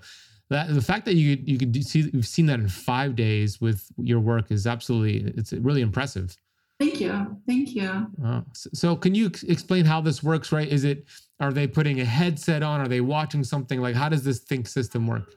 [0.51, 3.87] that the fact that you you could see you've seen that in five days with
[3.99, 6.37] your work is absolutely it's really impressive.
[6.81, 8.07] Thank you, thank you.
[8.55, 10.53] So, can you explain how this works?
[10.53, 10.69] Right?
[10.69, 11.05] Is it
[11.41, 12.81] are they putting a headset on?
[12.81, 13.81] Are they watching something?
[13.81, 15.35] Like how does this think system work?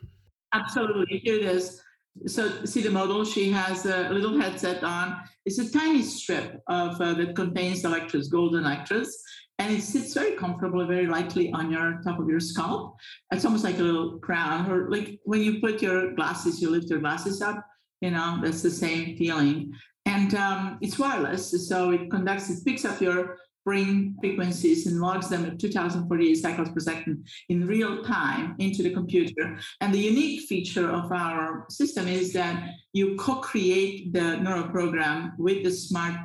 [0.54, 1.82] Absolutely, here it is.
[2.28, 3.24] So see the model.
[3.24, 5.22] She has a little headset on.
[5.46, 9.18] It's a tiny strip of uh, that contains electrodes, golden electrodes,
[9.60, 12.98] and it sits very comfortably, very lightly on your top of your scalp.
[13.32, 16.90] It's almost like a little crown, or like when you put your glasses, you lift
[16.90, 17.66] your glasses up.
[18.02, 19.74] You know, that's the same feeling.
[20.06, 25.30] And um, it's wireless, so it conducts, it picks up your brain frequencies and logs
[25.30, 29.60] them at 2048 cycles per second in real time into the computer.
[29.82, 35.64] And the unique feature of our system is that you co-create the neural program with
[35.64, 36.16] the smart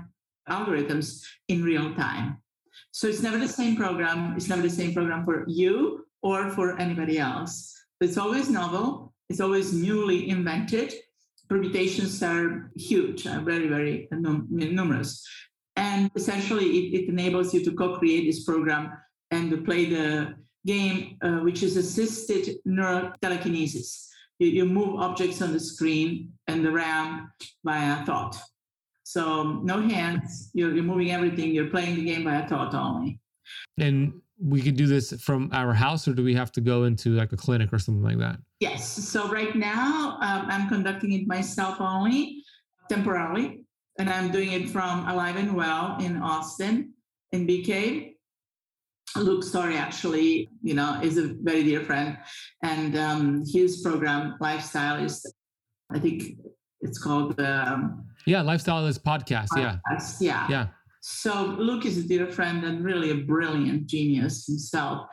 [0.48, 2.38] algorithms in real time.
[2.92, 4.34] So it's never the same program.
[4.36, 7.74] It's never the same program for you or for anybody else.
[8.00, 9.12] It's always novel.
[9.28, 10.94] It's always newly invented.
[11.48, 15.26] Permutations are huge, very, very numerous.
[15.76, 18.92] And essentially, it, it enables you to co-create this program
[19.30, 20.34] and to play the
[20.64, 24.08] game, uh, which is assisted neural telekinesis.
[24.38, 27.30] You, you move objects on the screen and the RAM
[27.64, 28.36] via thought.
[29.04, 30.50] So no hands.
[30.54, 31.52] You're, you're moving everything.
[31.52, 33.20] You're playing the game by a thought only.
[33.78, 37.10] And we could do this from our house, or do we have to go into
[37.10, 38.38] like a clinic or something like that?
[38.60, 38.86] Yes.
[38.86, 42.42] So right now, um, I'm conducting it myself only,
[42.88, 43.65] temporarily,
[43.98, 46.92] and I'm doing it from Alive and Well in Austin,
[47.32, 48.12] in BK.
[49.16, 52.18] Luke Storey actually, you know, is a very dear friend,
[52.62, 55.32] and um, his program Life Stylist,
[55.90, 56.38] I think
[56.80, 59.48] it's called um, yeah, Life Stylist podcast.
[59.48, 60.20] podcast.
[60.20, 60.46] Yeah.
[60.46, 60.46] Yeah.
[60.50, 60.66] Yeah.
[61.00, 65.06] So Luke is a dear friend and really a brilliant genius himself.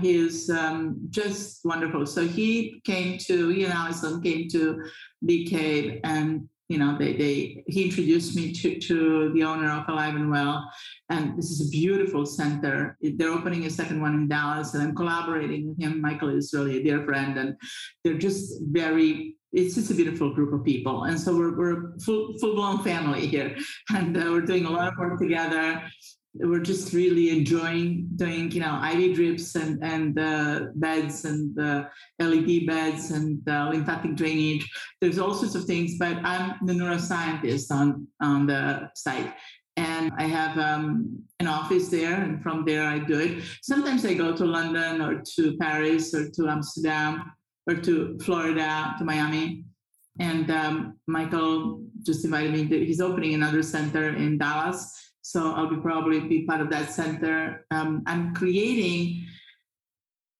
[0.00, 2.06] He's um, just wonderful.
[2.06, 4.80] So he came to, you he and Allison came to
[5.28, 10.14] BK and you know, they, they he introduced me to, to the owner of Alive
[10.14, 10.70] and Well.
[11.08, 12.96] And this is a beautiful center.
[13.02, 16.00] They're opening a second one in Dallas, and I'm collaborating with him.
[16.00, 17.56] Michael is really a dear friend, and
[18.04, 21.04] they're just very it's just a beautiful group of people.
[21.04, 23.56] And so we're, we're full, full blown family here.
[23.92, 25.82] And uh, we're doing a lot of work together.
[26.34, 31.84] We're just really enjoying doing, you know, IV drips and, and uh, beds and uh,
[32.20, 34.70] LED beds and uh, lymphatic drainage.
[35.00, 39.32] There's all sorts of things, but I'm the neuroscientist on, on the site.
[39.76, 43.42] and I have um, an office there, and from there I do it.
[43.62, 47.32] Sometimes I go to London or to Paris or to Amsterdam
[47.66, 49.64] or to Florida, to Miami.
[50.18, 52.68] And um, Michael just invited me.
[52.68, 56.90] To, he's opening another center in Dallas, so I'll be probably be part of that
[56.90, 57.66] center.
[57.70, 59.26] Um, I'm creating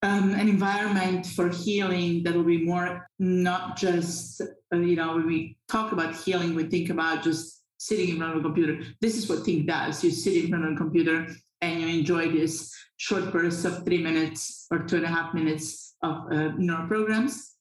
[0.02, 5.26] um, an environment for healing that will be more not just uh, you know when
[5.26, 8.80] we talk about healing, we think about just sitting in front of a computer.
[9.00, 10.02] This is what Think does.
[10.04, 11.28] You sit in front of a computer
[11.62, 15.94] and you enjoy this short bursts of three minutes or two and a half minutes
[16.02, 17.56] of uh, neural programs.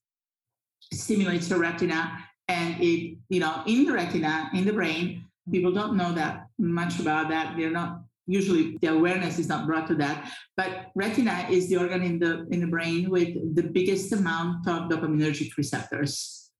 [0.91, 2.17] Stimulates your retina
[2.49, 6.99] and it, you know, in the retina, in the brain, people don't know that much
[6.99, 7.57] about that.
[7.57, 10.31] They're not usually the awareness is not brought to that.
[10.55, 14.89] But retina is the organ in the in the brain with the biggest amount of
[14.89, 16.51] dopaminergic receptors.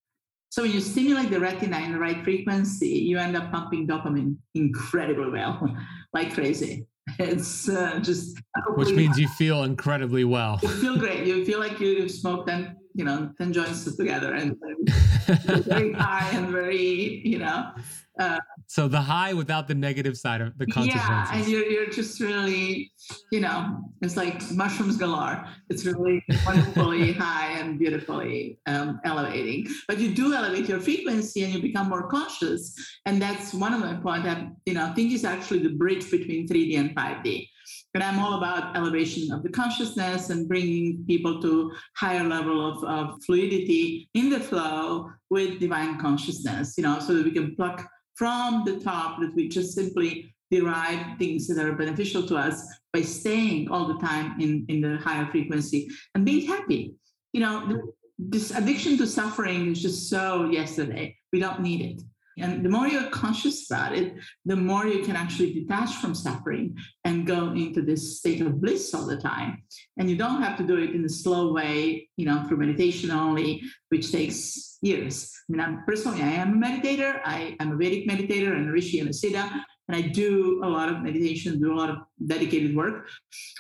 [0.52, 4.36] So when you stimulate the retina in the right frequency, you end up pumping dopamine
[4.56, 5.78] incredibly well,
[6.14, 6.88] like crazy.
[7.18, 8.38] It's uh, just
[8.76, 10.60] which means you feel incredibly well.
[10.62, 11.26] You feel great.
[11.26, 14.56] You feel like you've smoked 10, you know, 10 joints together and
[15.66, 17.72] very high and very, you know,
[18.20, 21.10] uh, so the high without the negative side of the consequences.
[21.10, 22.92] Yeah, and you're, you're just really,
[23.32, 25.44] you know, it's like mushrooms galore.
[25.72, 29.66] It's really wonderfully high and beautifully um, elevating.
[29.88, 32.76] But you do elevate your frequency and you become more conscious.
[33.08, 36.12] And that's one of my points that, you know, I think is actually the bridge
[36.12, 37.48] between 3D and 5D.
[37.96, 42.84] And I'm all about elevation of the consciousness and bringing people to higher level of,
[42.84, 47.90] of fluidity in the flow with divine consciousness, you know, so that we can pluck
[48.20, 53.02] from the top that we just simply derive things that are beneficial to us by
[53.02, 56.94] staying all the time in, in the higher frequency and being happy.
[57.32, 57.82] You know,
[58.18, 61.16] this addiction to suffering is just so yesterday.
[61.32, 62.02] We don't need it.
[62.38, 66.78] And the more you're conscious about it, the more you can actually detach from suffering
[67.06, 69.64] and go into this state of bliss all the time.
[69.98, 73.12] And you don't have to do it in a slow way, you know, through meditation
[73.12, 75.34] only, which takes years.
[75.50, 77.20] I mean, I'm personally, I am a meditator.
[77.26, 79.50] I am a Vedic meditator and a Rishi and a Siddha,
[79.88, 83.08] and I do a lot of meditation, do a lot of dedicated work.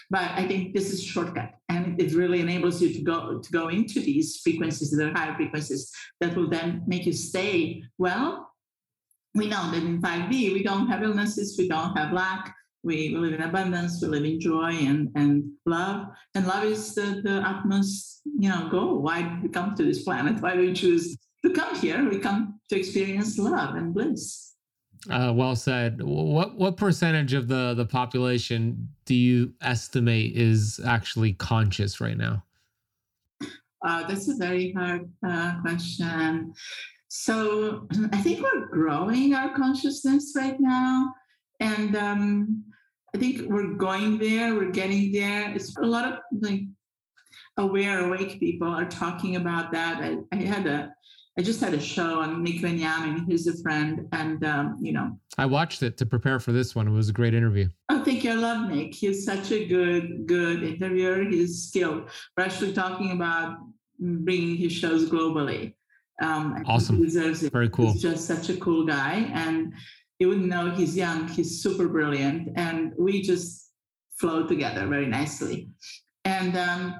[0.09, 3.51] But I think this is a shortcut, and it really enables you to go to
[3.51, 8.49] go into these frequencies are higher frequencies that will then make you stay well
[9.35, 13.33] we know that in 5D, we don't have illnesses, we don't have lack, we, live
[13.33, 16.07] in abundance, we live in joy and, and love.
[16.35, 19.01] And love is the, the utmost, you know, goal.
[19.01, 20.41] Why we come to this planet?
[20.41, 22.09] Why we choose to come here?
[22.09, 24.53] We come to experience love and bliss.
[25.09, 26.01] Uh, well said.
[26.03, 32.43] What what percentage of the the population do you estimate is actually conscious right now?
[33.85, 36.53] Uh, that's a very hard uh, question.
[37.07, 41.13] So I think we're growing our consciousness right now.
[41.59, 42.63] And um,
[43.13, 45.53] I think we're going there, we're getting there.
[45.53, 46.61] It's a lot of like
[47.57, 50.01] aware, awake people are talking about that.
[50.01, 50.93] I, I had a
[51.37, 53.25] I just had a show on Nick Benjamin.
[53.25, 56.85] He's a friend, and um, you know, I watched it to prepare for this one.
[56.85, 57.69] It was a great interview.
[57.87, 58.31] Oh, thank you.
[58.31, 58.93] I love Nick.
[58.93, 61.23] He's such a good, good interviewer.
[61.23, 62.09] He's skilled.
[62.35, 63.57] We're actually talking about
[63.99, 65.75] bringing his shows globally.
[66.21, 66.97] Um, awesome.
[66.97, 67.53] He deserves it.
[67.53, 67.93] Very cool.
[67.93, 69.31] He's just such a cool guy.
[69.33, 69.73] And
[70.19, 72.49] you wouldn't know he's young, he's super brilliant.
[72.55, 73.71] And we just
[74.19, 75.69] flow together very nicely.
[76.25, 76.95] And um,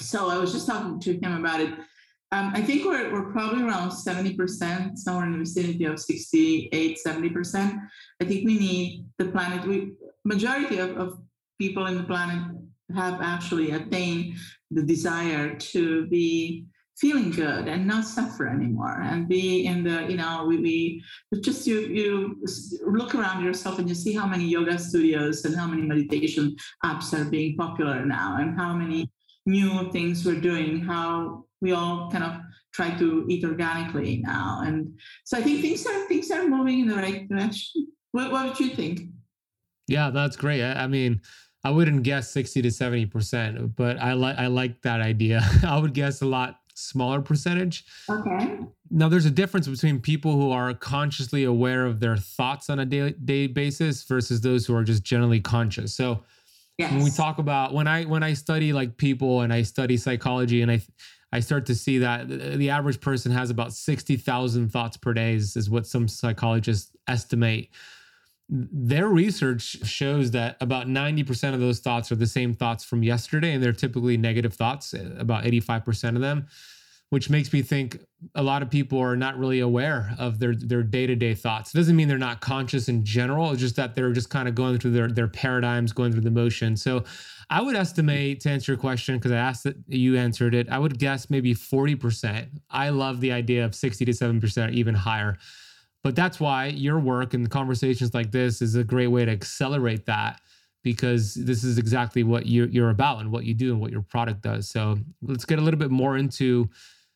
[0.00, 1.74] so I was just talking to him about it.
[2.32, 7.78] Um, I think we're, we're probably around 70%, somewhere in the vicinity of 68, 70%.
[8.20, 9.66] I think we need the planet.
[9.66, 9.92] We
[10.24, 11.20] majority of, of
[11.60, 12.42] people in the planet
[12.94, 14.36] have actually attained
[14.70, 16.64] the desire to be
[16.98, 21.02] feeling good and not suffer anymore and be in the you know we, we
[21.40, 22.42] just you you
[22.86, 27.12] look around yourself and you see how many yoga studios and how many meditation apps
[27.18, 29.10] are being popular now and how many
[29.46, 32.36] new things we're doing how we all kind of
[32.72, 34.62] try to eat organically now.
[34.66, 37.88] And so i think things are things are moving in the right direction.
[38.10, 39.00] What, what would you think?
[39.88, 40.62] Yeah that's great.
[40.62, 41.20] I, I mean
[41.64, 45.40] I wouldn't guess 60 to 70%, but I like I like that idea.
[45.64, 47.84] I would guess a lot smaller percentage.
[48.08, 48.58] Okay.
[48.90, 52.84] Now, there's a difference between people who are consciously aware of their thoughts on a
[52.84, 55.94] daily day basis versus those who are just generally conscious.
[55.94, 56.22] So,
[56.78, 56.92] yes.
[56.92, 60.62] when we talk about when I when I study like people and I study psychology
[60.62, 60.82] and I
[61.32, 65.34] I start to see that the average person has about sixty thousand thoughts per day
[65.34, 67.70] is, is what some psychologists estimate.
[68.48, 73.54] Their research shows that about 90% of those thoughts are the same thoughts from yesterday,
[73.54, 76.48] and they're typically negative thoughts, about 85% of them
[77.12, 77.98] which makes me think
[78.34, 81.74] a lot of people are not really aware of their their day-to-day thoughts.
[81.74, 84.54] It doesn't mean they're not conscious in general, it's just that they're just kind of
[84.54, 86.74] going through their their paradigms, going through the motion.
[86.74, 87.04] So
[87.50, 90.78] I would estimate to answer your question, because I asked that you answered it, I
[90.78, 92.48] would guess maybe 40%.
[92.70, 95.36] I love the idea of 60 to 7%, or even higher.
[96.02, 100.06] But that's why your work and conversations like this is a great way to accelerate
[100.06, 100.40] that
[100.82, 104.02] because this is exactly what you're, you're about and what you do and what your
[104.02, 104.70] product does.
[104.70, 106.70] So let's get a little bit more into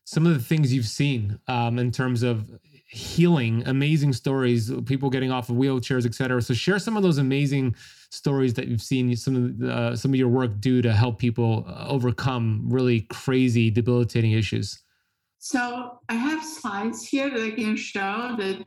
[0.06, 2.48] some of the things you've seen um, in terms of
[2.88, 6.40] healing, amazing stories, people getting off of wheelchairs, et cetera.
[6.40, 7.74] So share some of those amazing
[8.10, 11.18] stories that you've seen some of the, uh, some of your work do to help
[11.18, 14.80] people uh, overcome really crazy, debilitating issues.
[15.40, 18.64] So I have slides here that I can show that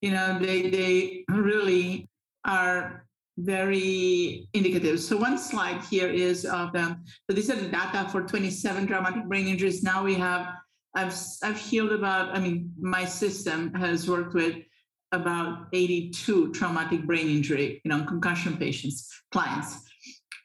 [0.00, 2.08] you know they they really
[2.44, 3.04] are
[3.36, 5.00] very indicative.
[5.00, 7.04] So one slide here is of them.
[7.28, 9.82] So these are the data for 27 traumatic brain injuries.
[9.82, 10.48] Now we have
[10.98, 12.36] I've I've healed about.
[12.36, 14.56] I mean, my system has worked with
[15.12, 19.76] about 82 traumatic brain injury, you know, concussion patients, clients,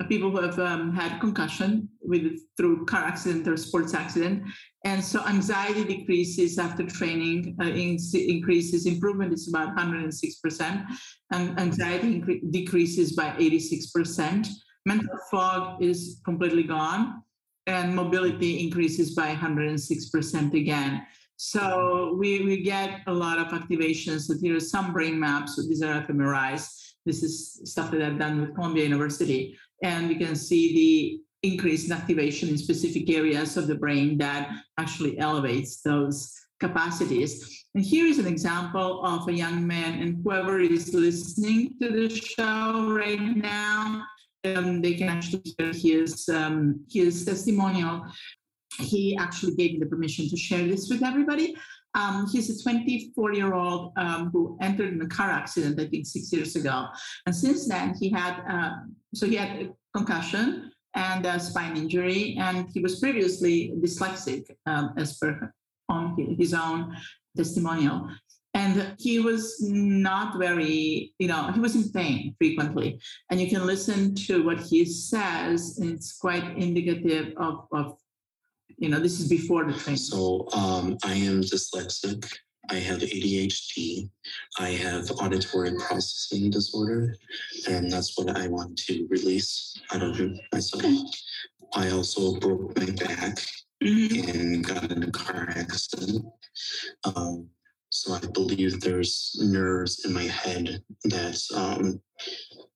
[0.07, 4.43] people who have um, had concussion with through car accident or sports accident,
[4.85, 8.85] and so anxiety decreases after training, uh, in, increases.
[8.85, 10.85] Improvement is about 106 percent,
[11.31, 14.47] and anxiety incre- decreases by 86 percent.
[14.85, 17.23] Mental fog is completely gone
[17.67, 18.65] and mobility mm-hmm.
[18.67, 21.05] increases by 106% again.
[21.37, 22.19] So mm-hmm.
[22.19, 24.21] we, we get a lot of activations.
[24.21, 25.55] So here are some brain maps.
[25.55, 26.67] So these are fMRIs.
[27.05, 29.57] This is stuff that I've done with Columbia University.
[29.81, 34.49] And we can see the increase in activation in specific areas of the brain that
[34.77, 37.65] actually elevates those capacities.
[37.75, 42.07] And here is an example of a young man, and whoever is listening to the
[42.09, 44.05] show right now,
[44.43, 48.05] um, they can actually hear his um, his testimonial.
[48.79, 51.55] He actually gave me the permission to share this with everybody.
[51.95, 56.07] Um, he's a 24 year old um, who entered in a car accident, I think
[56.07, 56.87] six years ago.
[57.25, 58.71] And since then, he had, uh,
[59.13, 64.93] so he had a concussion and a spine injury, and he was previously dyslexic, um,
[64.97, 65.53] as per
[65.89, 66.95] on his own
[67.35, 68.07] testimonial
[68.53, 72.99] and he was not very you know he was in pain frequently.
[73.29, 77.97] And you can listen to what he says and it's quite indicative of, of
[78.77, 79.97] you know this is before the training.
[79.97, 82.31] So um, i am dyslexic.
[82.69, 84.09] I have adhd
[84.57, 87.13] i have auditory processing disorder
[87.69, 90.17] and that's what i want to release out of
[90.53, 90.83] myself.
[91.75, 93.39] I also broke my back
[93.83, 94.29] mm-hmm.
[94.29, 96.25] and got in a car accident.
[97.03, 97.49] Um,
[97.93, 102.01] so I believe there's nerves in my head that um,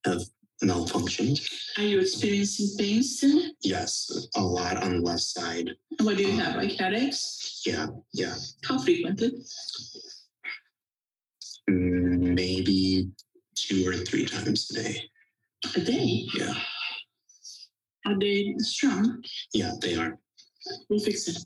[0.06, 0.22] have
[0.64, 1.42] malfunctioned.
[1.80, 3.42] Are you experiencing pain still?
[3.64, 5.72] Yes, a lot on the left side.
[6.02, 7.64] What do you um, have, like headaches?
[7.66, 8.36] Yeah, yeah.
[8.64, 9.32] How frequently?
[11.68, 13.10] Maybe
[13.56, 15.02] two or three times a day.
[15.76, 16.28] A day?
[16.36, 16.54] Yeah.
[18.06, 19.24] Are they strong?
[19.52, 20.20] Yeah, they are.
[20.92, 21.44] We'll fix it.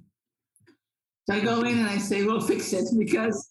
[1.30, 3.51] I go in and I say, we'll fix it because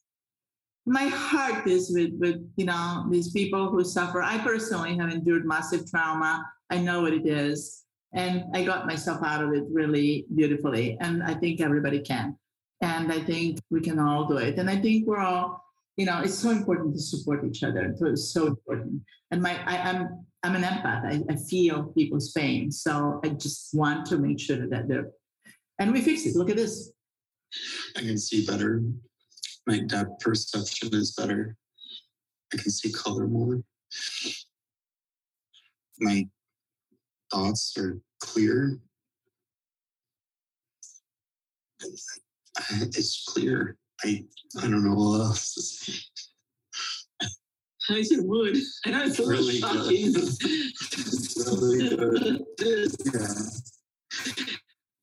[0.87, 4.23] my heart is with with you know these people who suffer.
[4.23, 6.45] I personally have endured massive trauma.
[6.71, 10.97] I know what it is, and I got myself out of it really beautifully.
[11.01, 12.37] And I think everybody can,
[12.81, 14.59] and I think we can all do it.
[14.59, 15.63] And I think we're all,
[15.97, 17.95] you know, it's so important to support each other.
[18.01, 19.03] It's so important.
[19.31, 19.97] And my I, am
[20.43, 21.05] I'm, I'm an empath.
[21.05, 25.11] I, I feel people's pain, so I just want to make sure that they're.
[25.79, 26.37] And we fix it.
[26.37, 26.93] Look at this.
[27.97, 28.83] I can see better
[29.67, 31.57] my depth perception is better.
[32.53, 33.63] I can see color more.
[36.01, 36.29] My
[37.33, 38.79] thoughts are clear.
[41.83, 43.77] It's clear.
[44.05, 44.25] I
[44.59, 45.99] I don't know what else to say.
[47.89, 48.57] How's your mood?
[48.87, 50.13] I know it's a little really shocking.
[50.13, 50.29] Good.
[51.63, 52.93] really good.
[53.15, 53.35] yeah.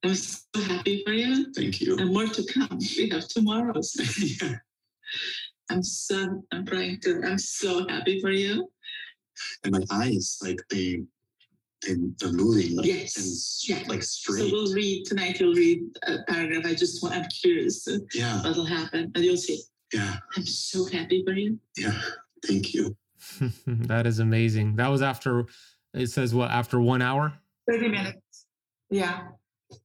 [0.04, 1.52] I'm so happy for you.
[1.54, 1.98] Thank you.
[1.98, 2.80] And more to come.
[2.98, 3.96] We have tomorrows.
[4.42, 4.56] yeah.
[5.70, 8.70] I'm so I'm trying to I'm so happy for you.
[9.64, 11.02] And my eyes, like they
[11.86, 13.18] they they're moving like yes.
[13.68, 13.88] and yeah.
[13.88, 14.50] like straight.
[14.50, 16.66] So we'll read tonight you'll read a paragraph.
[16.66, 18.42] I just want I'm curious yeah.
[18.44, 19.12] what'll happen.
[19.14, 19.62] And you'll see.
[19.94, 20.18] Yeah.
[20.36, 21.60] I'm so happy for you.
[21.76, 22.00] Yeah.
[22.46, 22.96] Thank you.
[23.68, 24.78] that is amazing.
[24.78, 25.46] That was after
[25.94, 27.34] it says what after one hour?
[27.70, 28.46] 30 minutes.
[28.90, 29.28] Yeah.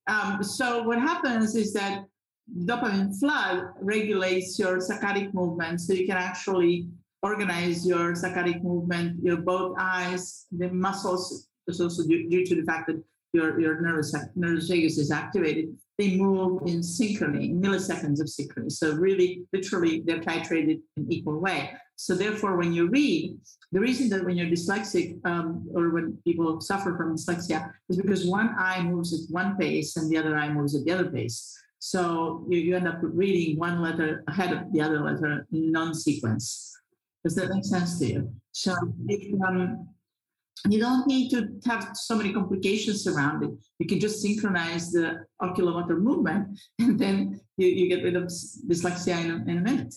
[0.06, 2.04] Um, so what happens is that
[2.64, 6.88] dopamine flood regulates your saccadic movement, so you can actually
[7.22, 11.48] organize your saccadic movement, your both eyes, the muscles.
[11.66, 13.02] It's also due, due to the fact that
[13.32, 18.70] your, your nervous, nervous vagus is activated, they move in synchrony, milliseconds of synchrony.
[18.70, 21.70] So really, literally, they're titrated in equal way.
[21.96, 23.36] So therefore, when you read,
[23.70, 28.26] the reason that when you're dyslexic um, or when people suffer from dyslexia is because
[28.26, 31.56] one eye moves at one pace and the other eye moves at the other pace.
[31.78, 36.76] So you, you end up reading one letter ahead of the other letter in non-sequence.
[37.24, 38.32] Does that make sense to you?
[38.52, 38.74] So
[39.08, 39.88] if, um,
[40.68, 43.50] you don't need to have so many complications around it.
[43.78, 49.24] You can just synchronize the oculomotor movement, and then you, you get rid of dyslexia
[49.24, 49.94] in a, in a minute.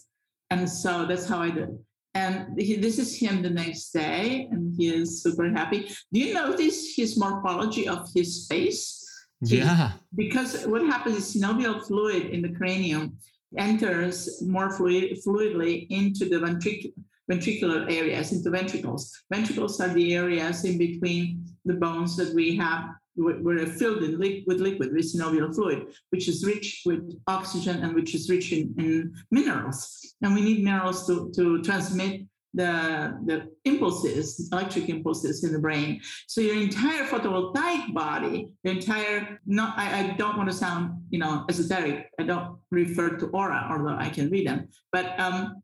[0.50, 1.70] And so that's how I did.
[2.14, 5.90] And he, this is him the next day, and he is super happy.
[6.14, 9.04] Do you notice his morphology of his face?
[9.42, 9.92] Yeah.
[10.16, 13.18] Because what happens is synovial fluid in the cranium
[13.58, 16.94] enters more fluid, fluidly into the ventric,
[17.30, 19.12] ventricular areas, into ventricles.
[19.30, 24.44] Ventricles are the areas in between the bones that we have we're filled in li-
[24.48, 28.74] with liquid, with synovial fluid, which is rich with oxygen and which is rich in,
[28.78, 30.16] in minerals.
[30.22, 32.22] And we need minerals to, to transmit
[32.54, 36.02] the, the impulses, electric impulses in the brain.
[36.28, 41.20] So your entire photovoltaic body, your entire, not, I, I don't want to sound, you
[41.20, 42.10] know, esoteric.
[42.20, 44.70] I don't refer to aura, although I can read them.
[44.92, 45.62] But um,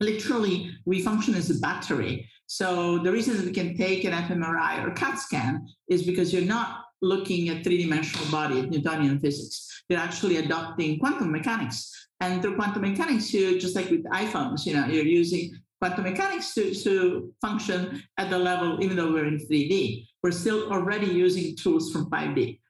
[0.00, 2.28] literally, we function as a battery.
[2.46, 6.42] So the reason that we can take an fMRI or CAT scan is because you're
[6.42, 9.84] not looking at three-dimensional body, at Newtonian physics.
[9.88, 11.92] You're actually adopting quantum mechanics.
[12.20, 16.54] And through quantum mechanics, you just like with iPhones, you know, you're using quantum mechanics
[16.54, 20.06] to, to function at the level, even though we're in 3D.
[20.22, 22.60] We're still already using tools from 5D.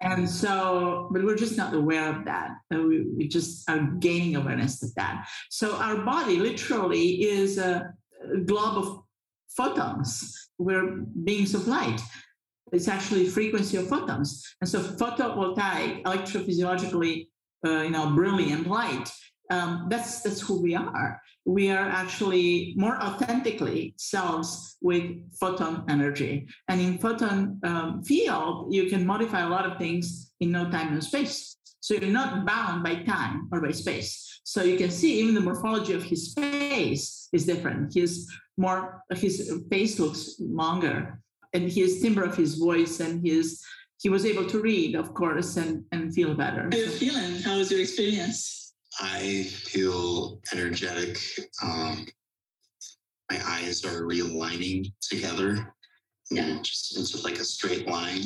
[0.00, 2.50] And so, but we're just not aware of that.
[2.74, 5.28] Uh, we, we just are gaining awareness of that.
[5.48, 7.92] So our body literally is a
[8.46, 9.01] glob of
[9.56, 10.50] photons.
[10.58, 12.00] We're beings of light.
[12.72, 14.56] It's actually frequency of photons.
[14.60, 17.28] And so photovoltaic, electrophysiologically,
[17.66, 19.10] uh, you know, brilliant light,
[19.50, 21.20] um, that's, that's who we are.
[21.44, 25.04] We are actually more authentically selves with
[25.38, 26.46] photon energy.
[26.68, 30.94] And in photon um, field, you can modify a lot of things in no time,
[30.94, 31.56] no space.
[31.80, 34.40] So you're not bound by time or by space.
[34.44, 37.92] So you can see even the morphology of his face is different.
[37.92, 41.20] His more his face looks longer,
[41.52, 43.62] and his timbre of his voice and his
[43.98, 46.62] he was able to read, of course, and and feel better.
[46.62, 47.42] How are you feeling?
[47.42, 48.74] How was your experience?
[49.00, 51.18] I feel energetic.
[51.62, 52.06] Um,
[53.30, 55.74] my eyes are realigning together
[56.30, 58.22] yeah, just into like a straight line.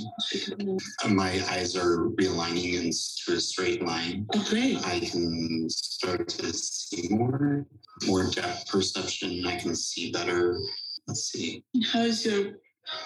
[1.04, 4.26] Uh, my eyes are realigning into a straight line.
[4.34, 4.84] Oh, great.
[4.86, 7.66] I can start to see more,
[8.06, 9.46] more depth perception.
[9.46, 10.58] I can see better.
[11.08, 11.64] Let's see.
[11.92, 12.54] How's your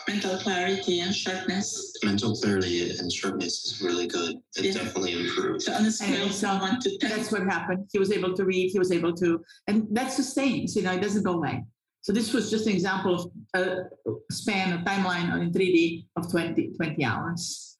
[0.06, 1.94] mental clarity and sharpness?
[2.04, 4.36] Mental clarity and sharpness is really good.
[4.56, 4.72] It yeah.
[4.72, 5.62] definitely improved.
[5.62, 7.10] So on a scale of one to ten.
[7.10, 7.88] That's what happened.
[7.92, 11.00] He was able to read, he was able to, and that sustains, you know, it
[11.00, 11.64] doesn't go away.
[12.02, 13.84] So this was just an example of a
[14.32, 17.76] span, a timeline in 3D of 20, 20 hours.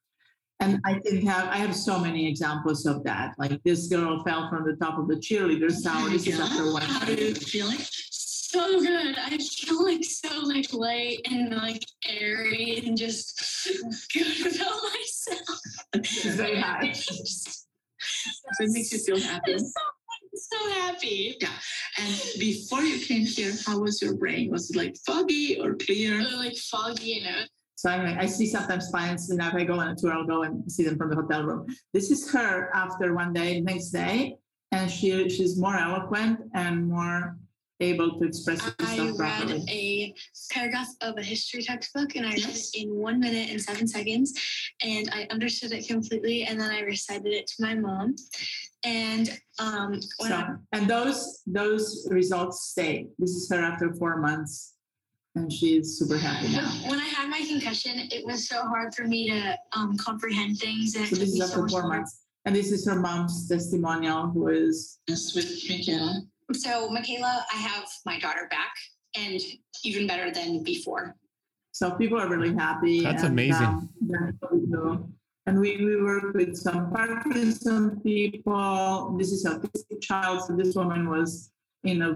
[0.61, 3.33] And I can have, I have so many examples of that.
[3.39, 6.11] Like this girl fell from the top of the cheerleader's tower.
[6.11, 6.83] This is after one.
[6.83, 7.79] How are you feeling?
[7.81, 9.17] So good.
[9.17, 13.41] I feel like so like light and like airy and just
[14.13, 15.61] good about myself.
[15.95, 16.93] It's very high.
[16.93, 19.57] so it makes you feel happy.
[19.57, 19.65] So
[20.35, 21.37] so happy.
[21.41, 21.49] Yeah.
[21.99, 24.51] And before you came here, how was your brain?
[24.51, 26.23] Was it like foggy or clear?
[26.37, 27.43] Like foggy, you know.
[27.77, 30.43] So anyway, I see sometimes clients, and if I go on a tour, I'll go
[30.43, 31.67] and see them from the hotel room.
[31.95, 34.37] This is her after one day, next day,
[34.71, 37.39] and she she's more eloquent and more
[37.81, 39.65] able to express herself I read properly.
[39.71, 40.15] a
[40.53, 44.35] paragraph of a history textbook and I read it in one minute and seven seconds
[44.83, 48.17] and I understood it completely and then I recited it to my mom.
[48.85, 49.29] And
[49.59, 53.07] um when So, I, and those those results stay.
[53.19, 54.75] This is her after four months,
[55.35, 56.69] and she's super happy now.
[56.89, 60.95] when I had my concussion, it was so hard for me to um, comprehend things
[60.97, 61.97] and So this is after much four longer.
[61.99, 66.23] months, and this is her mom's testimonial, who is Yes, with Michaela.
[66.55, 68.73] So, Michaela, I have my daughter back
[69.17, 69.41] and
[69.85, 71.15] even better than before.
[71.73, 73.03] so people are really happy.
[73.03, 73.67] That's and, amazing.
[73.67, 75.15] um,
[75.55, 75.75] that's what we.
[75.75, 79.17] And we, we work with some Parkinson people.
[79.19, 80.45] This is autistic child.
[80.45, 81.51] So this woman was
[81.85, 82.11] in a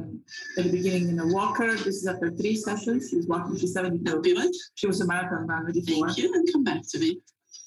[0.58, 1.74] at the beginning in a walker.
[1.74, 3.08] This is after three sessions.
[3.10, 3.56] She's walking.
[3.56, 4.10] She's 72.
[4.10, 4.50] Happy?
[4.74, 6.08] She was a marathon runner before.
[6.08, 6.34] Thank you.
[6.34, 7.20] And come back to me.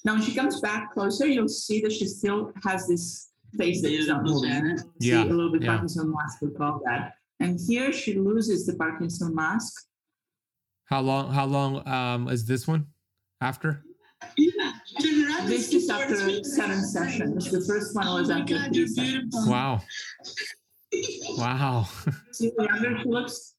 [0.04, 3.92] Now, when she comes back closer, you'll see that she still has this face that
[3.92, 4.60] is not Beautiful, moving.
[4.60, 4.80] Janet.
[5.02, 5.68] See, a little bit yeah.
[5.68, 7.14] Parkinson mask, we call that.
[7.40, 9.86] And here she loses the Parkinson mask.
[10.86, 11.32] How long?
[11.32, 12.86] How long um, is this one?
[13.40, 13.84] After?
[14.36, 14.67] Yeah.
[15.48, 17.50] This is after seven sessions.
[17.50, 19.34] The first one oh was Oh after God, three sessions.
[19.46, 19.80] Wow.
[21.36, 21.88] Wow.
[22.32, 23.54] See how younger she?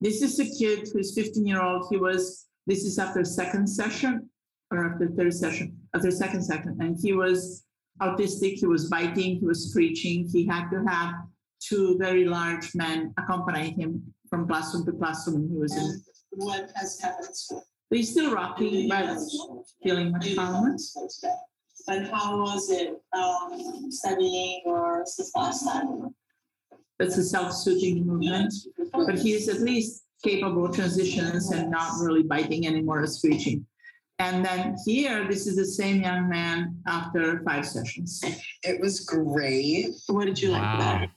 [0.00, 1.86] This is a kid who's 15 year old.
[1.90, 4.28] He was, this is after second session
[4.70, 6.76] or after third session, after second session.
[6.80, 7.64] And he was
[8.00, 10.28] autistic, he was biting, he was screeching.
[10.28, 11.14] He had to have
[11.60, 15.36] two very large men accompany him from classroom to classroom.
[15.36, 17.36] And he was in, what has happened?
[17.96, 19.18] He's still rocking, but
[19.82, 20.76] feeling much calmer.
[21.88, 26.14] And how was it, um, studying or since last time?
[27.00, 28.52] It's a self-soothing movement,
[28.92, 33.66] but he's at least capable of transitions and not really biting anymore or screeching.
[34.18, 38.22] And then here, this is the same young man after five sessions.
[38.62, 39.86] It was great.
[40.08, 41.10] What did you like about it?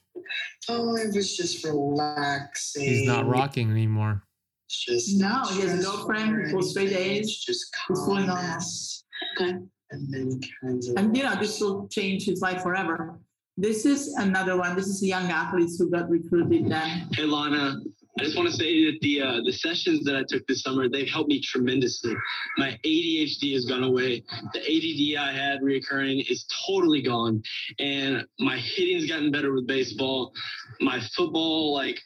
[0.69, 2.83] Oh, it was just relaxing.
[2.83, 4.23] He's not rocking anymore.
[4.67, 7.27] It's Just No, he has a girlfriend, full straight A's.
[7.27, 8.35] It's just He's fully normal.
[8.35, 9.03] calmness.
[9.39, 9.53] Okay.
[9.91, 10.95] And then kind of.
[10.97, 13.19] And you know, this will change his life forever.
[13.55, 14.75] This is another one.
[14.75, 17.07] This is a young athlete who got recruited then.
[17.13, 17.75] Hey Lana,
[18.19, 20.89] I just want to say that the uh, the sessions that I took this summer
[20.89, 22.15] they've helped me tremendously.
[22.57, 24.23] My ADHD has gone away.
[24.53, 27.43] The ADD I had reoccurring is totally gone,
[27.77, 30.33] and my hitting's gotten better with baseball.
[30.81, 31.99] My football, like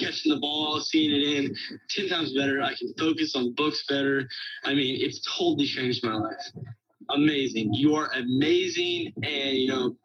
[0.00, 1.56] catching the ball, seeing it in,
[1.88, 2.62] ten times better.
[2.62, 4.28] I can focus on books better.
[4.64, 6.50] I mean, it's totally changed my life.
[7.10, 7.74] Amazing.
[7.74, 9.96] You are amazing, and you know,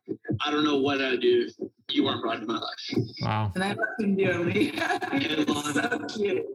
[0.46, 3.06] I don't know what I'd do if you weren't brought into my life.
[3.22, 3.52] Wow.
[3.56, 4.72] And I love him dearly.
[4.72, 6.46] He's so cute.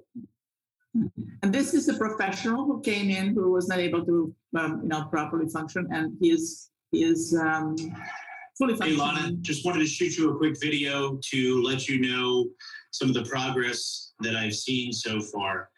[1.42, 4.88] And this is a professional who came in who was not able to, um, you
[4.88, 7.76] know, properly function, and he is he is um,
[8.58, 12.46] fully Hey Lana, just wanted to shoot you a quick video to let you know
[12.90, 15.70] some of the progress that I've seen so far.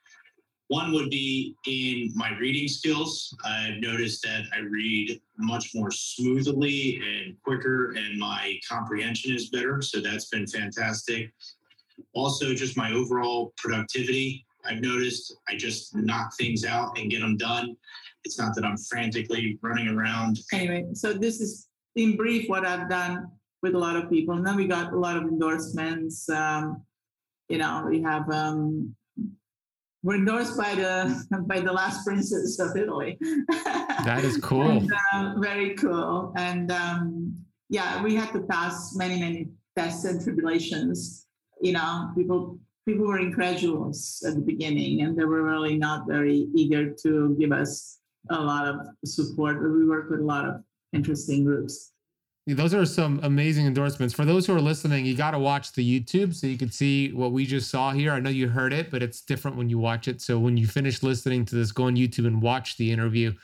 [0.69, 3.37] One would be in my reading skills.
[3.45, 9.83] I've noticed that I read much more smoothly and quicker, and my comprehension is better.
[9.83, 11.31] So that's been fantastic.
[12.15, 14.47] Also, just my overall productivity.
[14.65, 17.77] I've noticed I just knock things out and get them done.
[18.25, 22.89] It's not that I'm frantically running around Anyway, so this is in brief what I've
[22.89, 23.29] done
[23.63, 24.37] with a lot of people.
[24.37, 26.29] And then we got a lot of endorsements.
[26.29, 26.83] Um,
[27.53, 28.97] you know, we have um,
[30.03, 30.95] we're endorsed by the
[31.47, 33.19] by the last princess of Italy.
[34.05, 34.69] That is cool.
[34.69, 36.33] And, uh, very cool.
[36.37, 37.37] And um,
[37.69, 41.27] yeah, we had to pass many many tests and tribulations.
[41.61, 46.49] You know, people people were incredulous at the beginning, and they were really not very
[46.57, 48.01] eager to give us
[48.31, 49.63] a lot of support.
[49.63, 50.55] But we work with a lot of
[50.95, 51.92] interesting groups.
[52.47, 54.13] Those are some amazing endorsements.
[54.13, 57.13] For those who are listening, you got to watch the YouTube so you can see
[57.13, 58.11] what we just saw here.
[58.11, 60.21] I know you heard it, but it's different when you watch it.
[60.21, 63.35] So when you finish listening to this, go on YouTube and watch the interview.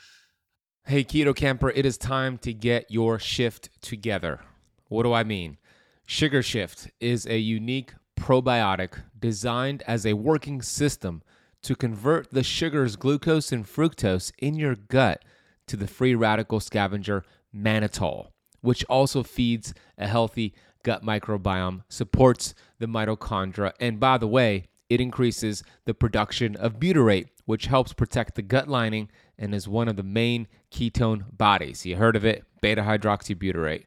[0.85, 4.41] Hey, Keto Kamper, it is time to get your shift together.
[4.89, 5.57] What do I mean?
[6.05, 11.21] Sugar Shift is a unique probiotic designed as a working system
[11.61, 15.23] to convert the sugars, glucose, and fructose in your gut
[15.67, 17.23] to the free radical scavenger
[17.55, 18.29] mannitol,
[18.61, 20.53] which also feeds a healthy
[20.83, 27.27] gut microbiome, supports the mitochondria, and by the way, it increases the production of butyrate,
[27.45, 31.85] which helps protect the gut lining and is one of the main ketone bodies.
[31.85, 33.85] You heard of it, beta hydroxybutyrate.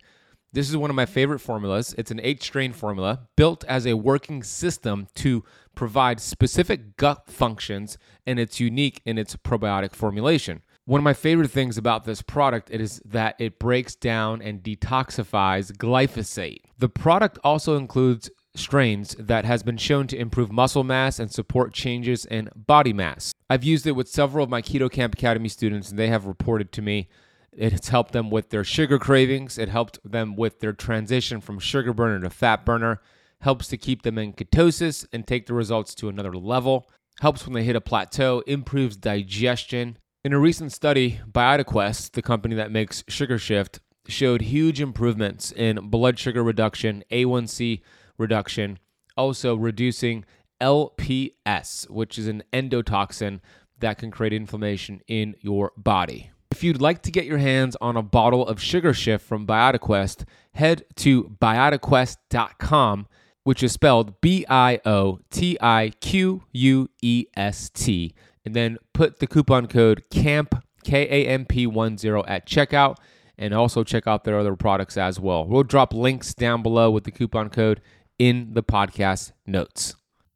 [0.53, 1.95] This is one of my favorite formulas.
[1.97, 5.45] It's an eight strain formula built as a working system to
[5.75, 7.97] provide specific gut functions,
[8.27, 10.62] and it's unique in its probiotic formulation.
[10.85, 15.70] One of my favorite things about this product is that it breaks down and detoxifies
[15.72, 16.62] glyphosate.
[16.78, 21.72] The product also includes strains that has been shown to improve muscle mass and support
[21.72, 23.33] changes in body mass.
[23.49, 26.72] I've used it with several of my Keto Kamp Academy students and they have reported
[26.72, 27.09] to me
[27.53, 31.93] it's helped them with their sugar cravings, it helped them with their transition from sugar
[31.93, 33.01] burner to fat burner,
[33.43, 36.89] helps to keep them in ketosis and take the results to another level,
[37.20, 39.99] helps when they hit a plateau, improves digestion.
[40.25, 45.91] In a recent study, BiotiQuest, the company that makes Sugar Shift, showed huge improvements in
[45.91, 47.81] blood sugar reduction, A1C
[48.18, 48.79] reduction,
[49.16, 50.25] also reducing
[50.61, 53.41] LPS, which is an endotoxin
[53.81, 56.31] that can create inflammation in your body.
[56.53, 60.25] If you'd like to get your hands on a bottle of Sugar Shift from BiotiQuest,
[60.53, 63.09] head to biotiquest.com,
[63.43, 68.14] which is spelled B I O T I Q U E S T,
[68.45, 71.93] and then put the coupon code KAMP, K A M P 10
[72.26, 72.97] at checkout,
[73.38, 75.47] and also check out their other products as well.
[75.47, 77.80] We'll drop links down below with the coupon code
[78.18, 79.95] in the podcast notes.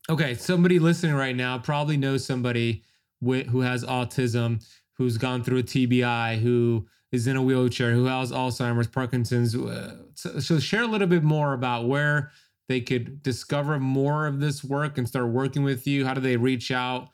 [0.09, 2.83] Okay, somebody listening right now probably knows somebody
[3.21, 4.65] who has autism
[4.97, 9.55] who's gone through a TBI, who is in a wheelchair, who has Alzheimer's, Parkinson's.
[9.55, 12.31] Uh, so, so share a little bit more about where
[12.69, 16.07] they could discover more of this work and start working with you.
[16.07, 17.11] How do they reach out?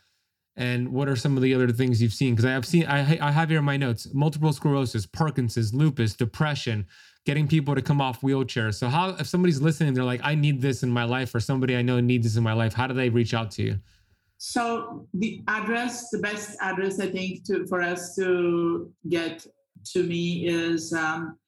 [0.57, 2.35] And what are some of the other things you've seen?
[2.35, 6.15] Because I have seen, I, I have here in my notes multiple sclerosis, Parkinson's, lupus,
[6.15, 6.87] depression,
[7.25, 8.75] getting people to come off wheelchairs.
[8.75, 11.77] So, how, if somebody's listening, they're like, I need this in my life, or somebody
[11.77, 13.79] I know needs this in my life, how do they reach out to you?
[14.37, 19.47] So, the address, the best address I think to, for us to get
[19.93, 21.39] to me is um,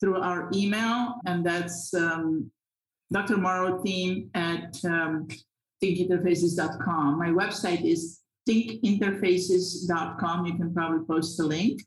[0.00, 2.50] through our email, and that's um,
[3.12, 3.36] Dr.
[3.36, 5.28] Morrow team at um,
[5.82, 7.18] thinkinterfaces.com.
[7.18, 10.46] My website is thinkinterfaces.com.
[10.46, 11.82] You can probably post a link.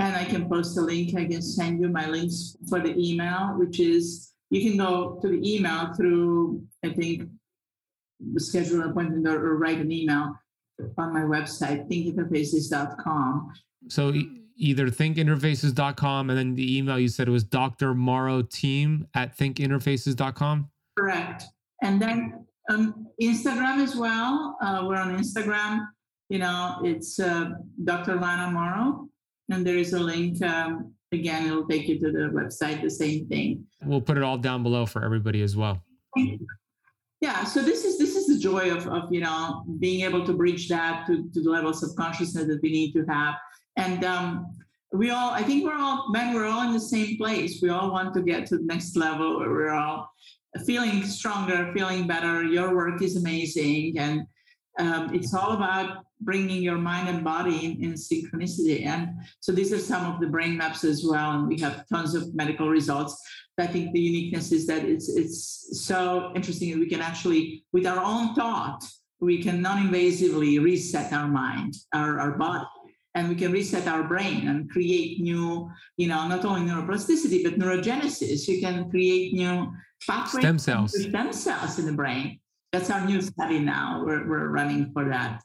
[0.00, 1.16] And I can post a link.
[1.16, 5.28] I can send you my links for the email, which is you can go to
[5.28, 7.28] the email through, I think,
[8.36, 10.34] schedule an appointment or, or write an email
[10.96, 13.52] on my website, thinkinterfaces.com.
[13.88, 14.14] So
[14.56, 17.94] either thinkinterfaces.com and then the email you said it was Dr.
[17.94, 20.70] Morrow team at thinkinterfaces.com?
[20.96, 21.44] Correct.
[21.82, 24.56] And then um, Instagram as well.
[24.62, 25.86] Uh, we're on Instagram.
[26.28, 27.50] You know, it's uh,
[27.84, 28.16] Dr.
[28.16, 29.08] Lana Morrow,
[29.50, 30.42] and there is a link.
[30.42, 32.82] Um, again, it'll take you to the website.
[32.82, 33.64] The same thing.
[33.84, 35.82] We'll put it all down below for everybody as well.
[37.20, 37.44] Yeah.
[37.44, 40.68] So this is this is the joy of of you know being able to bridge
[40.68, 43.34] that to, to the levels of consciousness that we need to have,
[43.76, 44.46] and um,
[44.92, 46.34] we all I think we're all men.
[46.34, 47.60] We're all in the same place.
[47.62, 49.38] We all want to get to the next level.
[49.38, 50.10] Where we're all
[50.66, 52.42] feeling stronger, feeling better.
[52.42, 53.98] Your work is amazing.
[53.98, 54.26] And
[54.78, 58.86] um, it's all about bringing your mind and body in, in, synchronicity.
[58.86, 61.32] And so these are some of the brain maps as well.
[61.32, 63.20] And we have tons of medical results.
[63.58, 67.86] I think the uniqueness is that it's it's so interesting that we can actually, with
[67.86, 68.84] our own thought,
[69.20, 72.66] we can non-invasively reset our mind, our, our body
[73.18, 77.58] and we can reset our brain and create new, you know, not only neuroplasticity, but
[77.58, 78.46] neurogenesis.
[78.46, 79.72] You can create new
[80.06, 80.42] pathways.
[80.42, 81.00] Stem cells.
[81.00, 82.40] Stem cells in the brain.
[82.72, 84.02] That's our new study now.
[84.04, 85.42] We're, we're running for that.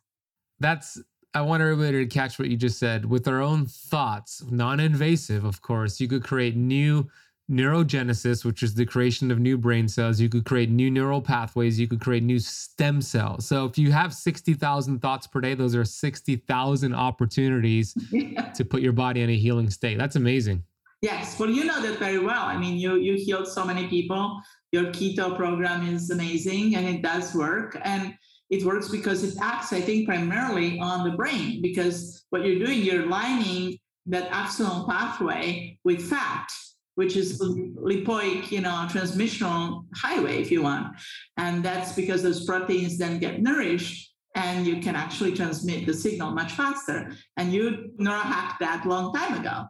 [0.59, 1.01] That's,
[1.33, 3.05] I want everybody to catch what you just said.
[3.05, 7.09] With our own thoughts, non invasive, of course, you could create new
[7.51, 10.19] neurogenesis, which is the creation of new brain cells.
[10.19, 11.79] You could create new neural pathways.
[11.79, 13.45] You could create new stem cells.
[13.45, 17.93] So if you have 60,000 thoughts per day, those are 60,000 opportunities
[18.55, 19.97] to put your body in a healing state.
[19.97, 20.63] That's amazing.
[21.03, 21.37] Yes.
[21.37, 22.45] Well, you know that very well.
[22.45, 24.41] I mean, you you healed so many people.
[24.71, 27.77] Your keto program is amazing and it does work.
[27.83, 28.15] And
[28.49, 32.79] it works because it acts, I think, primarily on the brain because what you're doing,
[32.79, 36.47] you're lining that axonal pathway with fat
[36.95, 40.95] which is lipoic, you know, transmissional highway, if you want.
[41.37, 46.31] And that's because those proteins then get nourished and you can actually transmit the signal
[46.33, 47.11] much faster.
[47.35, 49.65] And you neurohacked that long time ago.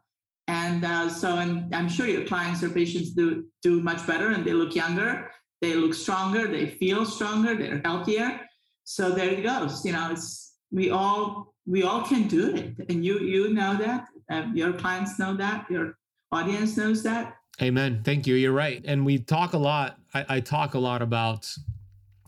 [0.64, 4.54] And uh, so I'm sure your clients or patients do do much better and they
[4.54, 8.40] look younger, they look stronger, they feel stronger, they're healthier.
[8.86, 9.86] So there it goes.
[9.86, 12.90] You know, it's we all we all can do it.
[12.90, 14.06] And you you know that.
[14.32, 15.70] Uh, your clients know that.
[15.70, 15.98] Your
[16.32, 17.36] audience knows that.
[17.62, 18.02] Amen.
[18.04, 18.36] Thank you.
[18.36, 18.82] You're right.
[18.86, 20.00] And we talk a lot.
[20.14, 21.50] I, I talk a lot about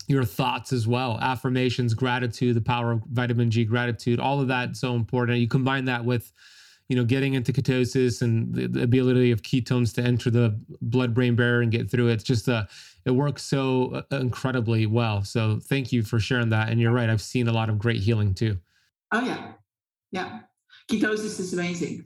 [0.08, 4.76] your thoughts as well affirmations gratitude the power of vitamin g gratitude all of that
[4.76, 6.32] so important you combine that with
[6.88, 11.14] you know getting into ketosis and the, the ability of ketones to enter the blood
[11.14, 12.64] brain barrier and get through it it's just a uh,
[13.04, 17.10] it works so uh, incredibly well so thank you for sharing that and you're right
[17.10, 18.56] i've seen a lot of great healing too
[19.12, 19.52] oh yeah
[20.12, 20.40] yeah
[20.90, 22.04] ketosis is amazing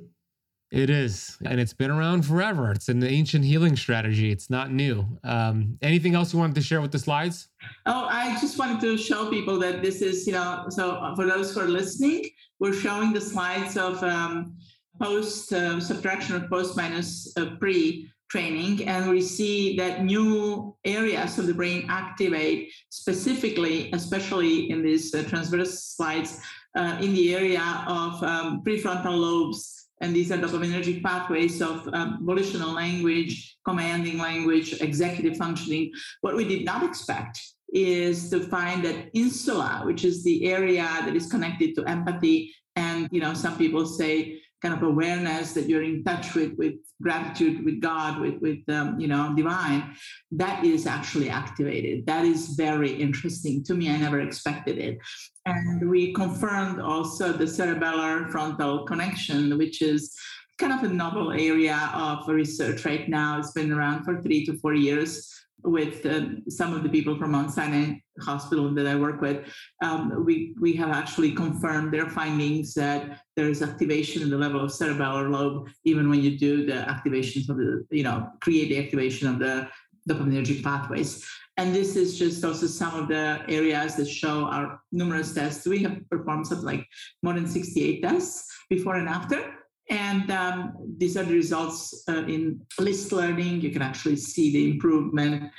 [0.71, 2.71] it is, and it's been around forever.
[2.71, 4.31] It's an ancient healing strategy.
[4.31, 5.05] It's not new.
[5.25, 7.49] Um, anything else you wanted to share with the slides?
[7.87, 11.53] Oh, I just wanted to show people that this is, you know, so for those
[11.53, 12.27] who are listening,
[12.61, 14.57] we're showing the slides of um,
[15.01, 21.37] post uh, subtraction of post minus uh, pre training, and we see that new areas
[21.39, 26.41] of the brain activate specifically, especially in these uh, transverse slides,
[26.77, 32.21] uh, in the area of um, prefrontal lobes and these are dopaminergic pathways of um,
[32.23, 35.93] volitional language, commanding language, executive functioning.
[36.23, 37.39] What we did not expect
[37.73, 43.09] is to find that insula, which is the area that is connected to empathy, and
[43.13, 47.65] you know, some people say kind of awareness that you're in touch with with gratitude
[47.65, 49.95] with god with with um, you know divine
[50.31, 52.07] that is actually activated.
[52.07, 53.65] That is very interesting.
[53.65, 54.99] To me i never expected it.
[55.47, 60.15] And we confirmed also the cerebellar frontal connection which is
[60.59, 63.39] kind of a novel area of research right now.
[63.39, 65.33] It's been around for three to four years
[65.65, 69.47] with uh, some of the people from Mount Sinai Hospital that I work with,
[69.83, 74.61] um, we we have actually confirmed their findings that there is activation in the level
[74.61, 78.79] of cerebellar lobe even when you do the activations of the you know create the
[78.79, 79.69] activation of the
[80.09, 81.27] dopaminergic pathways.
[81.57, 85.67] And this is just also some of the areas that show our numerous tests.
[85.67, 86.87] We have performed something like
[87.23, 89.60] more than 68 tests before and after.
[89.91, 93.61] And um, these are the results uh, in list learning.
[93.61, 95.51] You can actually see the improvement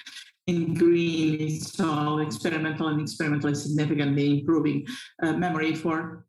[0.48, 1.60] in green.
[1.80, 4.88] All experimental and experimentally significantly improving
[5.22, 6.26] uh, memory for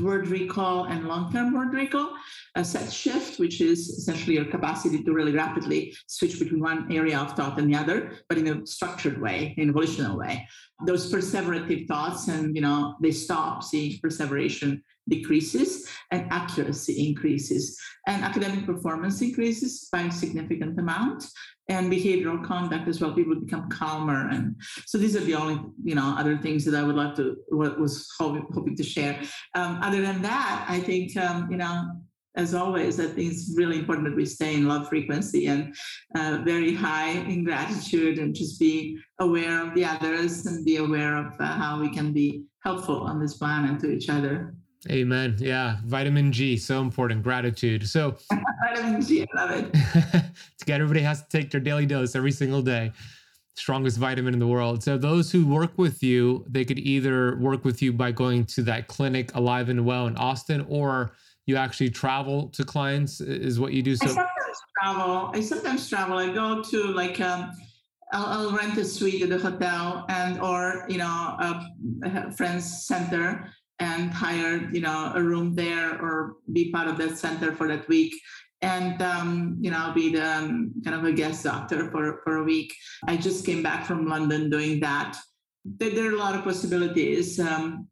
[0.00, 2.14] word recall and long-term word recall,
[2.54, 7.18] a set shift, which is essentially your capacity to really rapidly switch between one area
[7.18, 10.46] of thought and the other, but in a structured way, in a volitional way.
[10.86, 18.24] Those perseverative thoughts and you know they stop, seeing perseveration decreases and accuracy increases and
[18.24, 21.24] academic performance increases by a significant amount
[21.68, 24.54] and behavioral conduct as well people become calmer and
[24.86, 27.78] so these are the only you know other things that i would love to what
[27.78, 29.18] was hoping, hoping to share
[29.54, 31.90] um, other than that i think um, you know
[32.36, 35.74] as always, I think it's really important that we stay in love frequency and
[36.16, 41.16] uh, very high in gratitude and just be aware of the others and be aware
[41.16, 44.54] of uh, how we can be helpful on this planet to each other.
[44.90, 45.36] Amen.
[45.38, 45.78] Yeah.
[45.84, 47.22] Vitamin G, so important.
[47.22, 47.88] Gratitude.
[47.88, 48.16] So,
[48.64, 50.68] vitamin G, I love it.
[50.68, 52.92] everybody has to take their daily dose every single day.
[53.56, 54.82] Strongest vitamin in the world.
[54.82, 58.62] So, those who work with you, they could either work with you by going to
[58.64, 61.12] that clinic alive and well in Austin, or
[61.46, 63.96] you actually travel to clients, is what you do.
[63.96, 65.30] So, I sometimes travel.
[65.34, 66.18] I sometimes travel.
[66.18, 67.52] I go to like, um,
[68.12, 71.66] I'll, I'll, rent a suite at the hotel and or you know a,
[72.04, 73.50] a friend's center
[73.80, 77.88] and hire you know a room there or be part of that center for that
[77.88, 78.14] week
[78.64, 82.44] and um, you know be the um, kind of a guest doctor for for a
[82.44, 82.72] week.
[83.06, 85.16] I just came back from London doing that.
[85.64, 87.38] There, there are a lot of possibilities.
[87.38, 87.88] Um,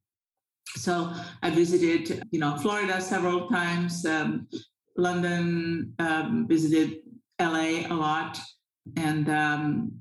[0.77, 1.13] so
[1.43, 4.49] I visited you know Florida several times, um,
[4.97, 6.99] London, um, visited
[7.39, 8.39] LA a lot,
[8.97, 9.93] and um,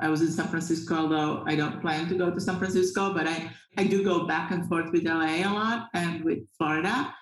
[0.00, 3.26] I was in San Francisco, although I don't plan to go to San Francisco, but
[3.26, 7.14] I, I do go back and forth with LA a lot and with Florida,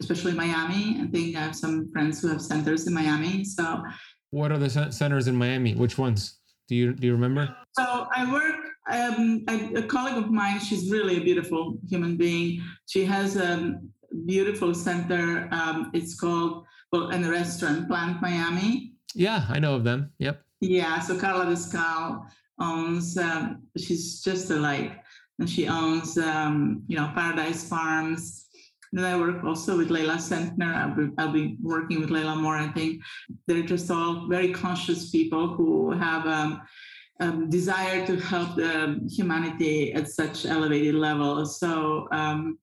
[0.00, 1.00] especially Miami.
[1.00, 3.44] I think I have some friends who have centers in Miami.
[3.44, 3.82] So,
[4.30, 5.74] what are the centers in Miami?
[5.74, 6.38] Which ones?
[6.68, 7.54] Do you do you remember?
[7.72, 8.56] So I work.
[8.90, 10.60] Um, a, a colleague of mine.
[10.60, 12.62] She's really a beautiful human being.
[12.86, 13.78] She has a
[14.24, 15.48] beautiful center.
[15.52, 18.92] Um, it's called well, in a restaurant, Plant Miami.
[19.14, 20.12] Yeah, I know of them.
[20.18, 20.42] Yep.
[20.60, 22.26] Yeah, so Carla Descal
[22.60, 24.92] owns, um, she's just a light.
[25.38, 28.46] And she owns, um, you know, Paradise Farms.
[28.92, 30.74] And I work also with Leila Sentner.
[30.74, 33.02] I'll be, I'll be working with Leila more, I think.
[33.46, 36.62] They're just all very conscious people who have um,
[37.20, 41.60] um, desire to help the humanity at such elevated levels.
[41.60, 42.58] So um,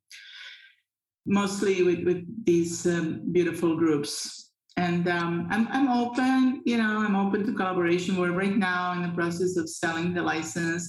[1.25, 2.85] mostly with, with these
[3.31, 4.44] beautiful groups
[4.77, 8.17] and um, I'm, I'm open you know i'm open to collaboration.
[8.17, 10.83] We're right now in the process of selling the license.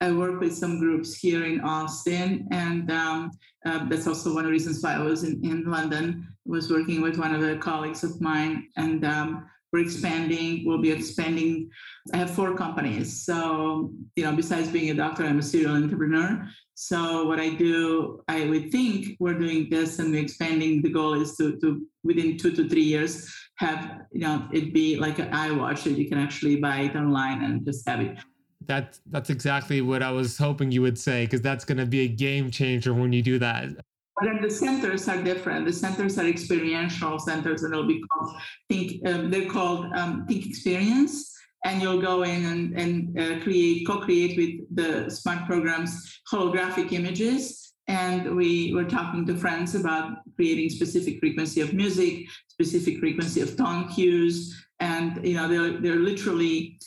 [0.00, 3.30] I work with some groups here in austin and um,
[3.64, 7.00] uh, that's also one of the reasons why i was in, in london was working
[7.00, 8.68] with one of the colleagues of mine.
[8.76, 11.68] And um, we're expanding we'll be expanding
[12.12, 16.46] i have four companies so you know besides being a doctor i'm a serial entrepreneur
[16.74, 20.82] so what I do, I would think we're doing this and we're expanding.
[20.82, 24.96] The goal is to, to within two to three years have you know it be
[24.96, 28.18] like an iWatch that you can actually buy it online and just have it.
[28.66, 32.00] That that's exactly what I was hoping you would say because that's going to be
[32.00, 33.68] a game changer when you do that.
[34.16, 35.66] But then the centers are different.
[35.66, 38.36] The centers are experiential centers, and they'll be called
[38.68, 39.06] think.
[39.06, 41.32] Um, they're called um, Think Experience
[41.64, 47.74] and you'll go in and, and uh, create, co-create with the smart programs holographic images.
[47.88, 53.56] And we were talking to friends about creating specific frequency of music, specific frequency of
[53.56, 56.78] tone cues, and you know they're they're literally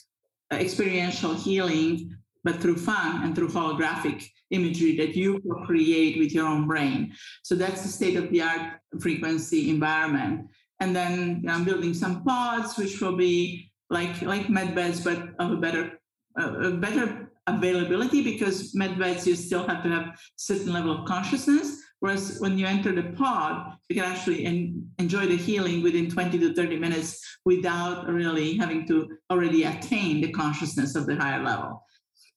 [0.52, 2.16] uh, experiential healing,
[2.46, 7.14] but through fun and through holographic imagery that you create with your own brain.
[7.44, 10.48] So that's the state of the art frequency environment.
[10.80, 15.02] And then you know, I'm building some pods, which will be like like med beds,
[15.02, 16.00] but of a better
[16.38, 21.82] a better availability because med beds you still have to have certain level of consciousness.
[22.00, 26.38] Whereas when you enter the pod, you can actually en- enjoy the healing within 20
[26.40, 31.84] to 30 minutes without really having to already attain the consciousness of the higher level.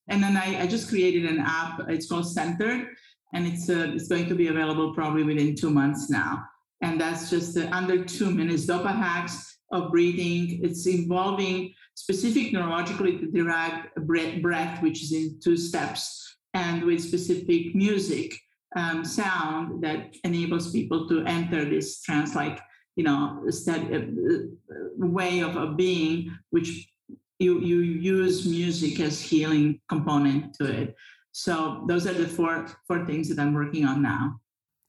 [0.09, 1.81] And then I, I just created an app.
[1.89, 2.89] It's called Centered,
[3.35, 6.45] and it's uh, it's going to be available probably within two months now.
[6.81, 8.67] And that's just uh, under two minutes.
[8.67, 10.61] Dopa hacks of breathing.
[10.65, 13.89] It's involving specific neurologically derived
[14.43, 18.35] breath, which is in two steps, and with specific music
[18.77, 22.61] um, sound that enables people to enter this trance-like,
[22.97, 26.89] you know, steady, uh, uh, way of, of being, which
[27.39, 30.97] you you use music as healing component to it.
[31.33, 34.41] So those are the four four things that I'm working on now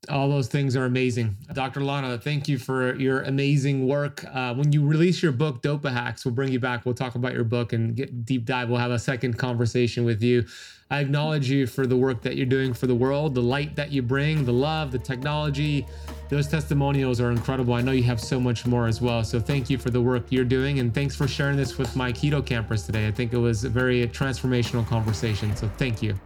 [0.07, 1.35] all those things are amazing.
[1.53, 1.81] Dr.
[1.81, 4.23] Lana, thank you for your amazing work.
[4.33, 6.85] Uh, when you release your book, Dopa Hacks, we'll bring you back.
[6.85, 8.69] We'll talk about your book and get deep dive.
[8.69, 10.45] We'll have a second conversation with you.
[10.89, 13.91] I acknowledge you for the work that you're doing for the world, the light that
[13.91, 15.85] you bring, the love, the technology.
[16.29, 17.73] Those testimonials are incredible.
[17.73, 19.23] I know you have so much more as well.
[19.23, 20.79] So thank you for the work you're doing.
[20.79, 23.07] And thanks for sharing this with my keto campers today.
[23.07, 25.55] I think it was a very transformational conversation.
[25.55, 26.19] So thank you.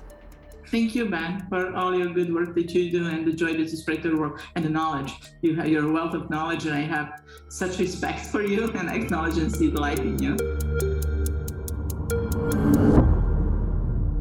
[0.74, 3.60] Thank you, Ben, for all your good work that you do and the joy that
[3.60, 5.14] you spread the world and the knowledge.
[5.44, 8.96] You have your wealth of knowledge, and I have such respect for you and I
[8.96, 10.36] acknowledge and see the light in you.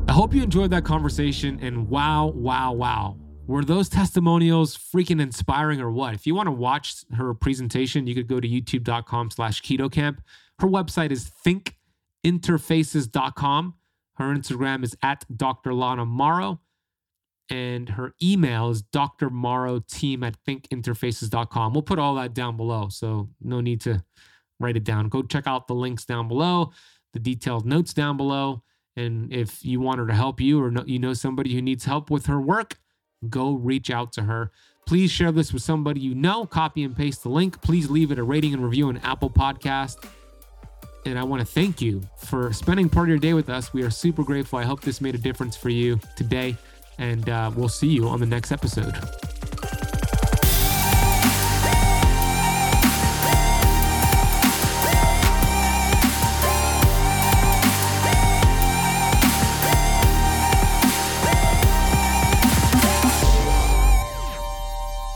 [0.06, 3.16] I hope you enjoyed that conversation and wow, wow, wow.
[3.46, 6.12] Were those testimonials freaking inspiring or what?
[6.12, 10.20] If you want to watch her presentation, you could go to youtube.com slash Keto Kamp.
[10.58, 11.30] Her website is
[12.26, 13.74] thinkinterfaces.com.
[14.14, 15.74] Her Instagram is at Dr.
[15.74, 16.60] Lana Morrow.
[17.50, 21.72] And her email is drmorrowteam at thinkinterfaces.com.
[21.72, 22.88] We'll put all that down below.
[22.88, 24.02] So no need to
[24.58, 25.08] write it down.
[25.08, 26.72] Go check out the links down below,
[27.12, 28.62] the detailed notes down below.
[28.96, 32.10] And if you want her to help you or you know somebody who needs help
[32.10, 32.78] with her work,
[33.28, 34.50] go reach out to her.
[34.86, 36.46] Please share this with somebody you know.
[36.46, 37.60] Copy and paste the link.
[37.62, 40.04] Please leave it a rating and review on Apple Podcast.
[41.04, 43.72] And I want to thank you for spending part of your day with us.
[43.72, 44.58] We are super grateful.
[44.58, 46.56] I hope this made a difference for you today.
[46.98, 48.94] And uh, we'll see you on the next episode.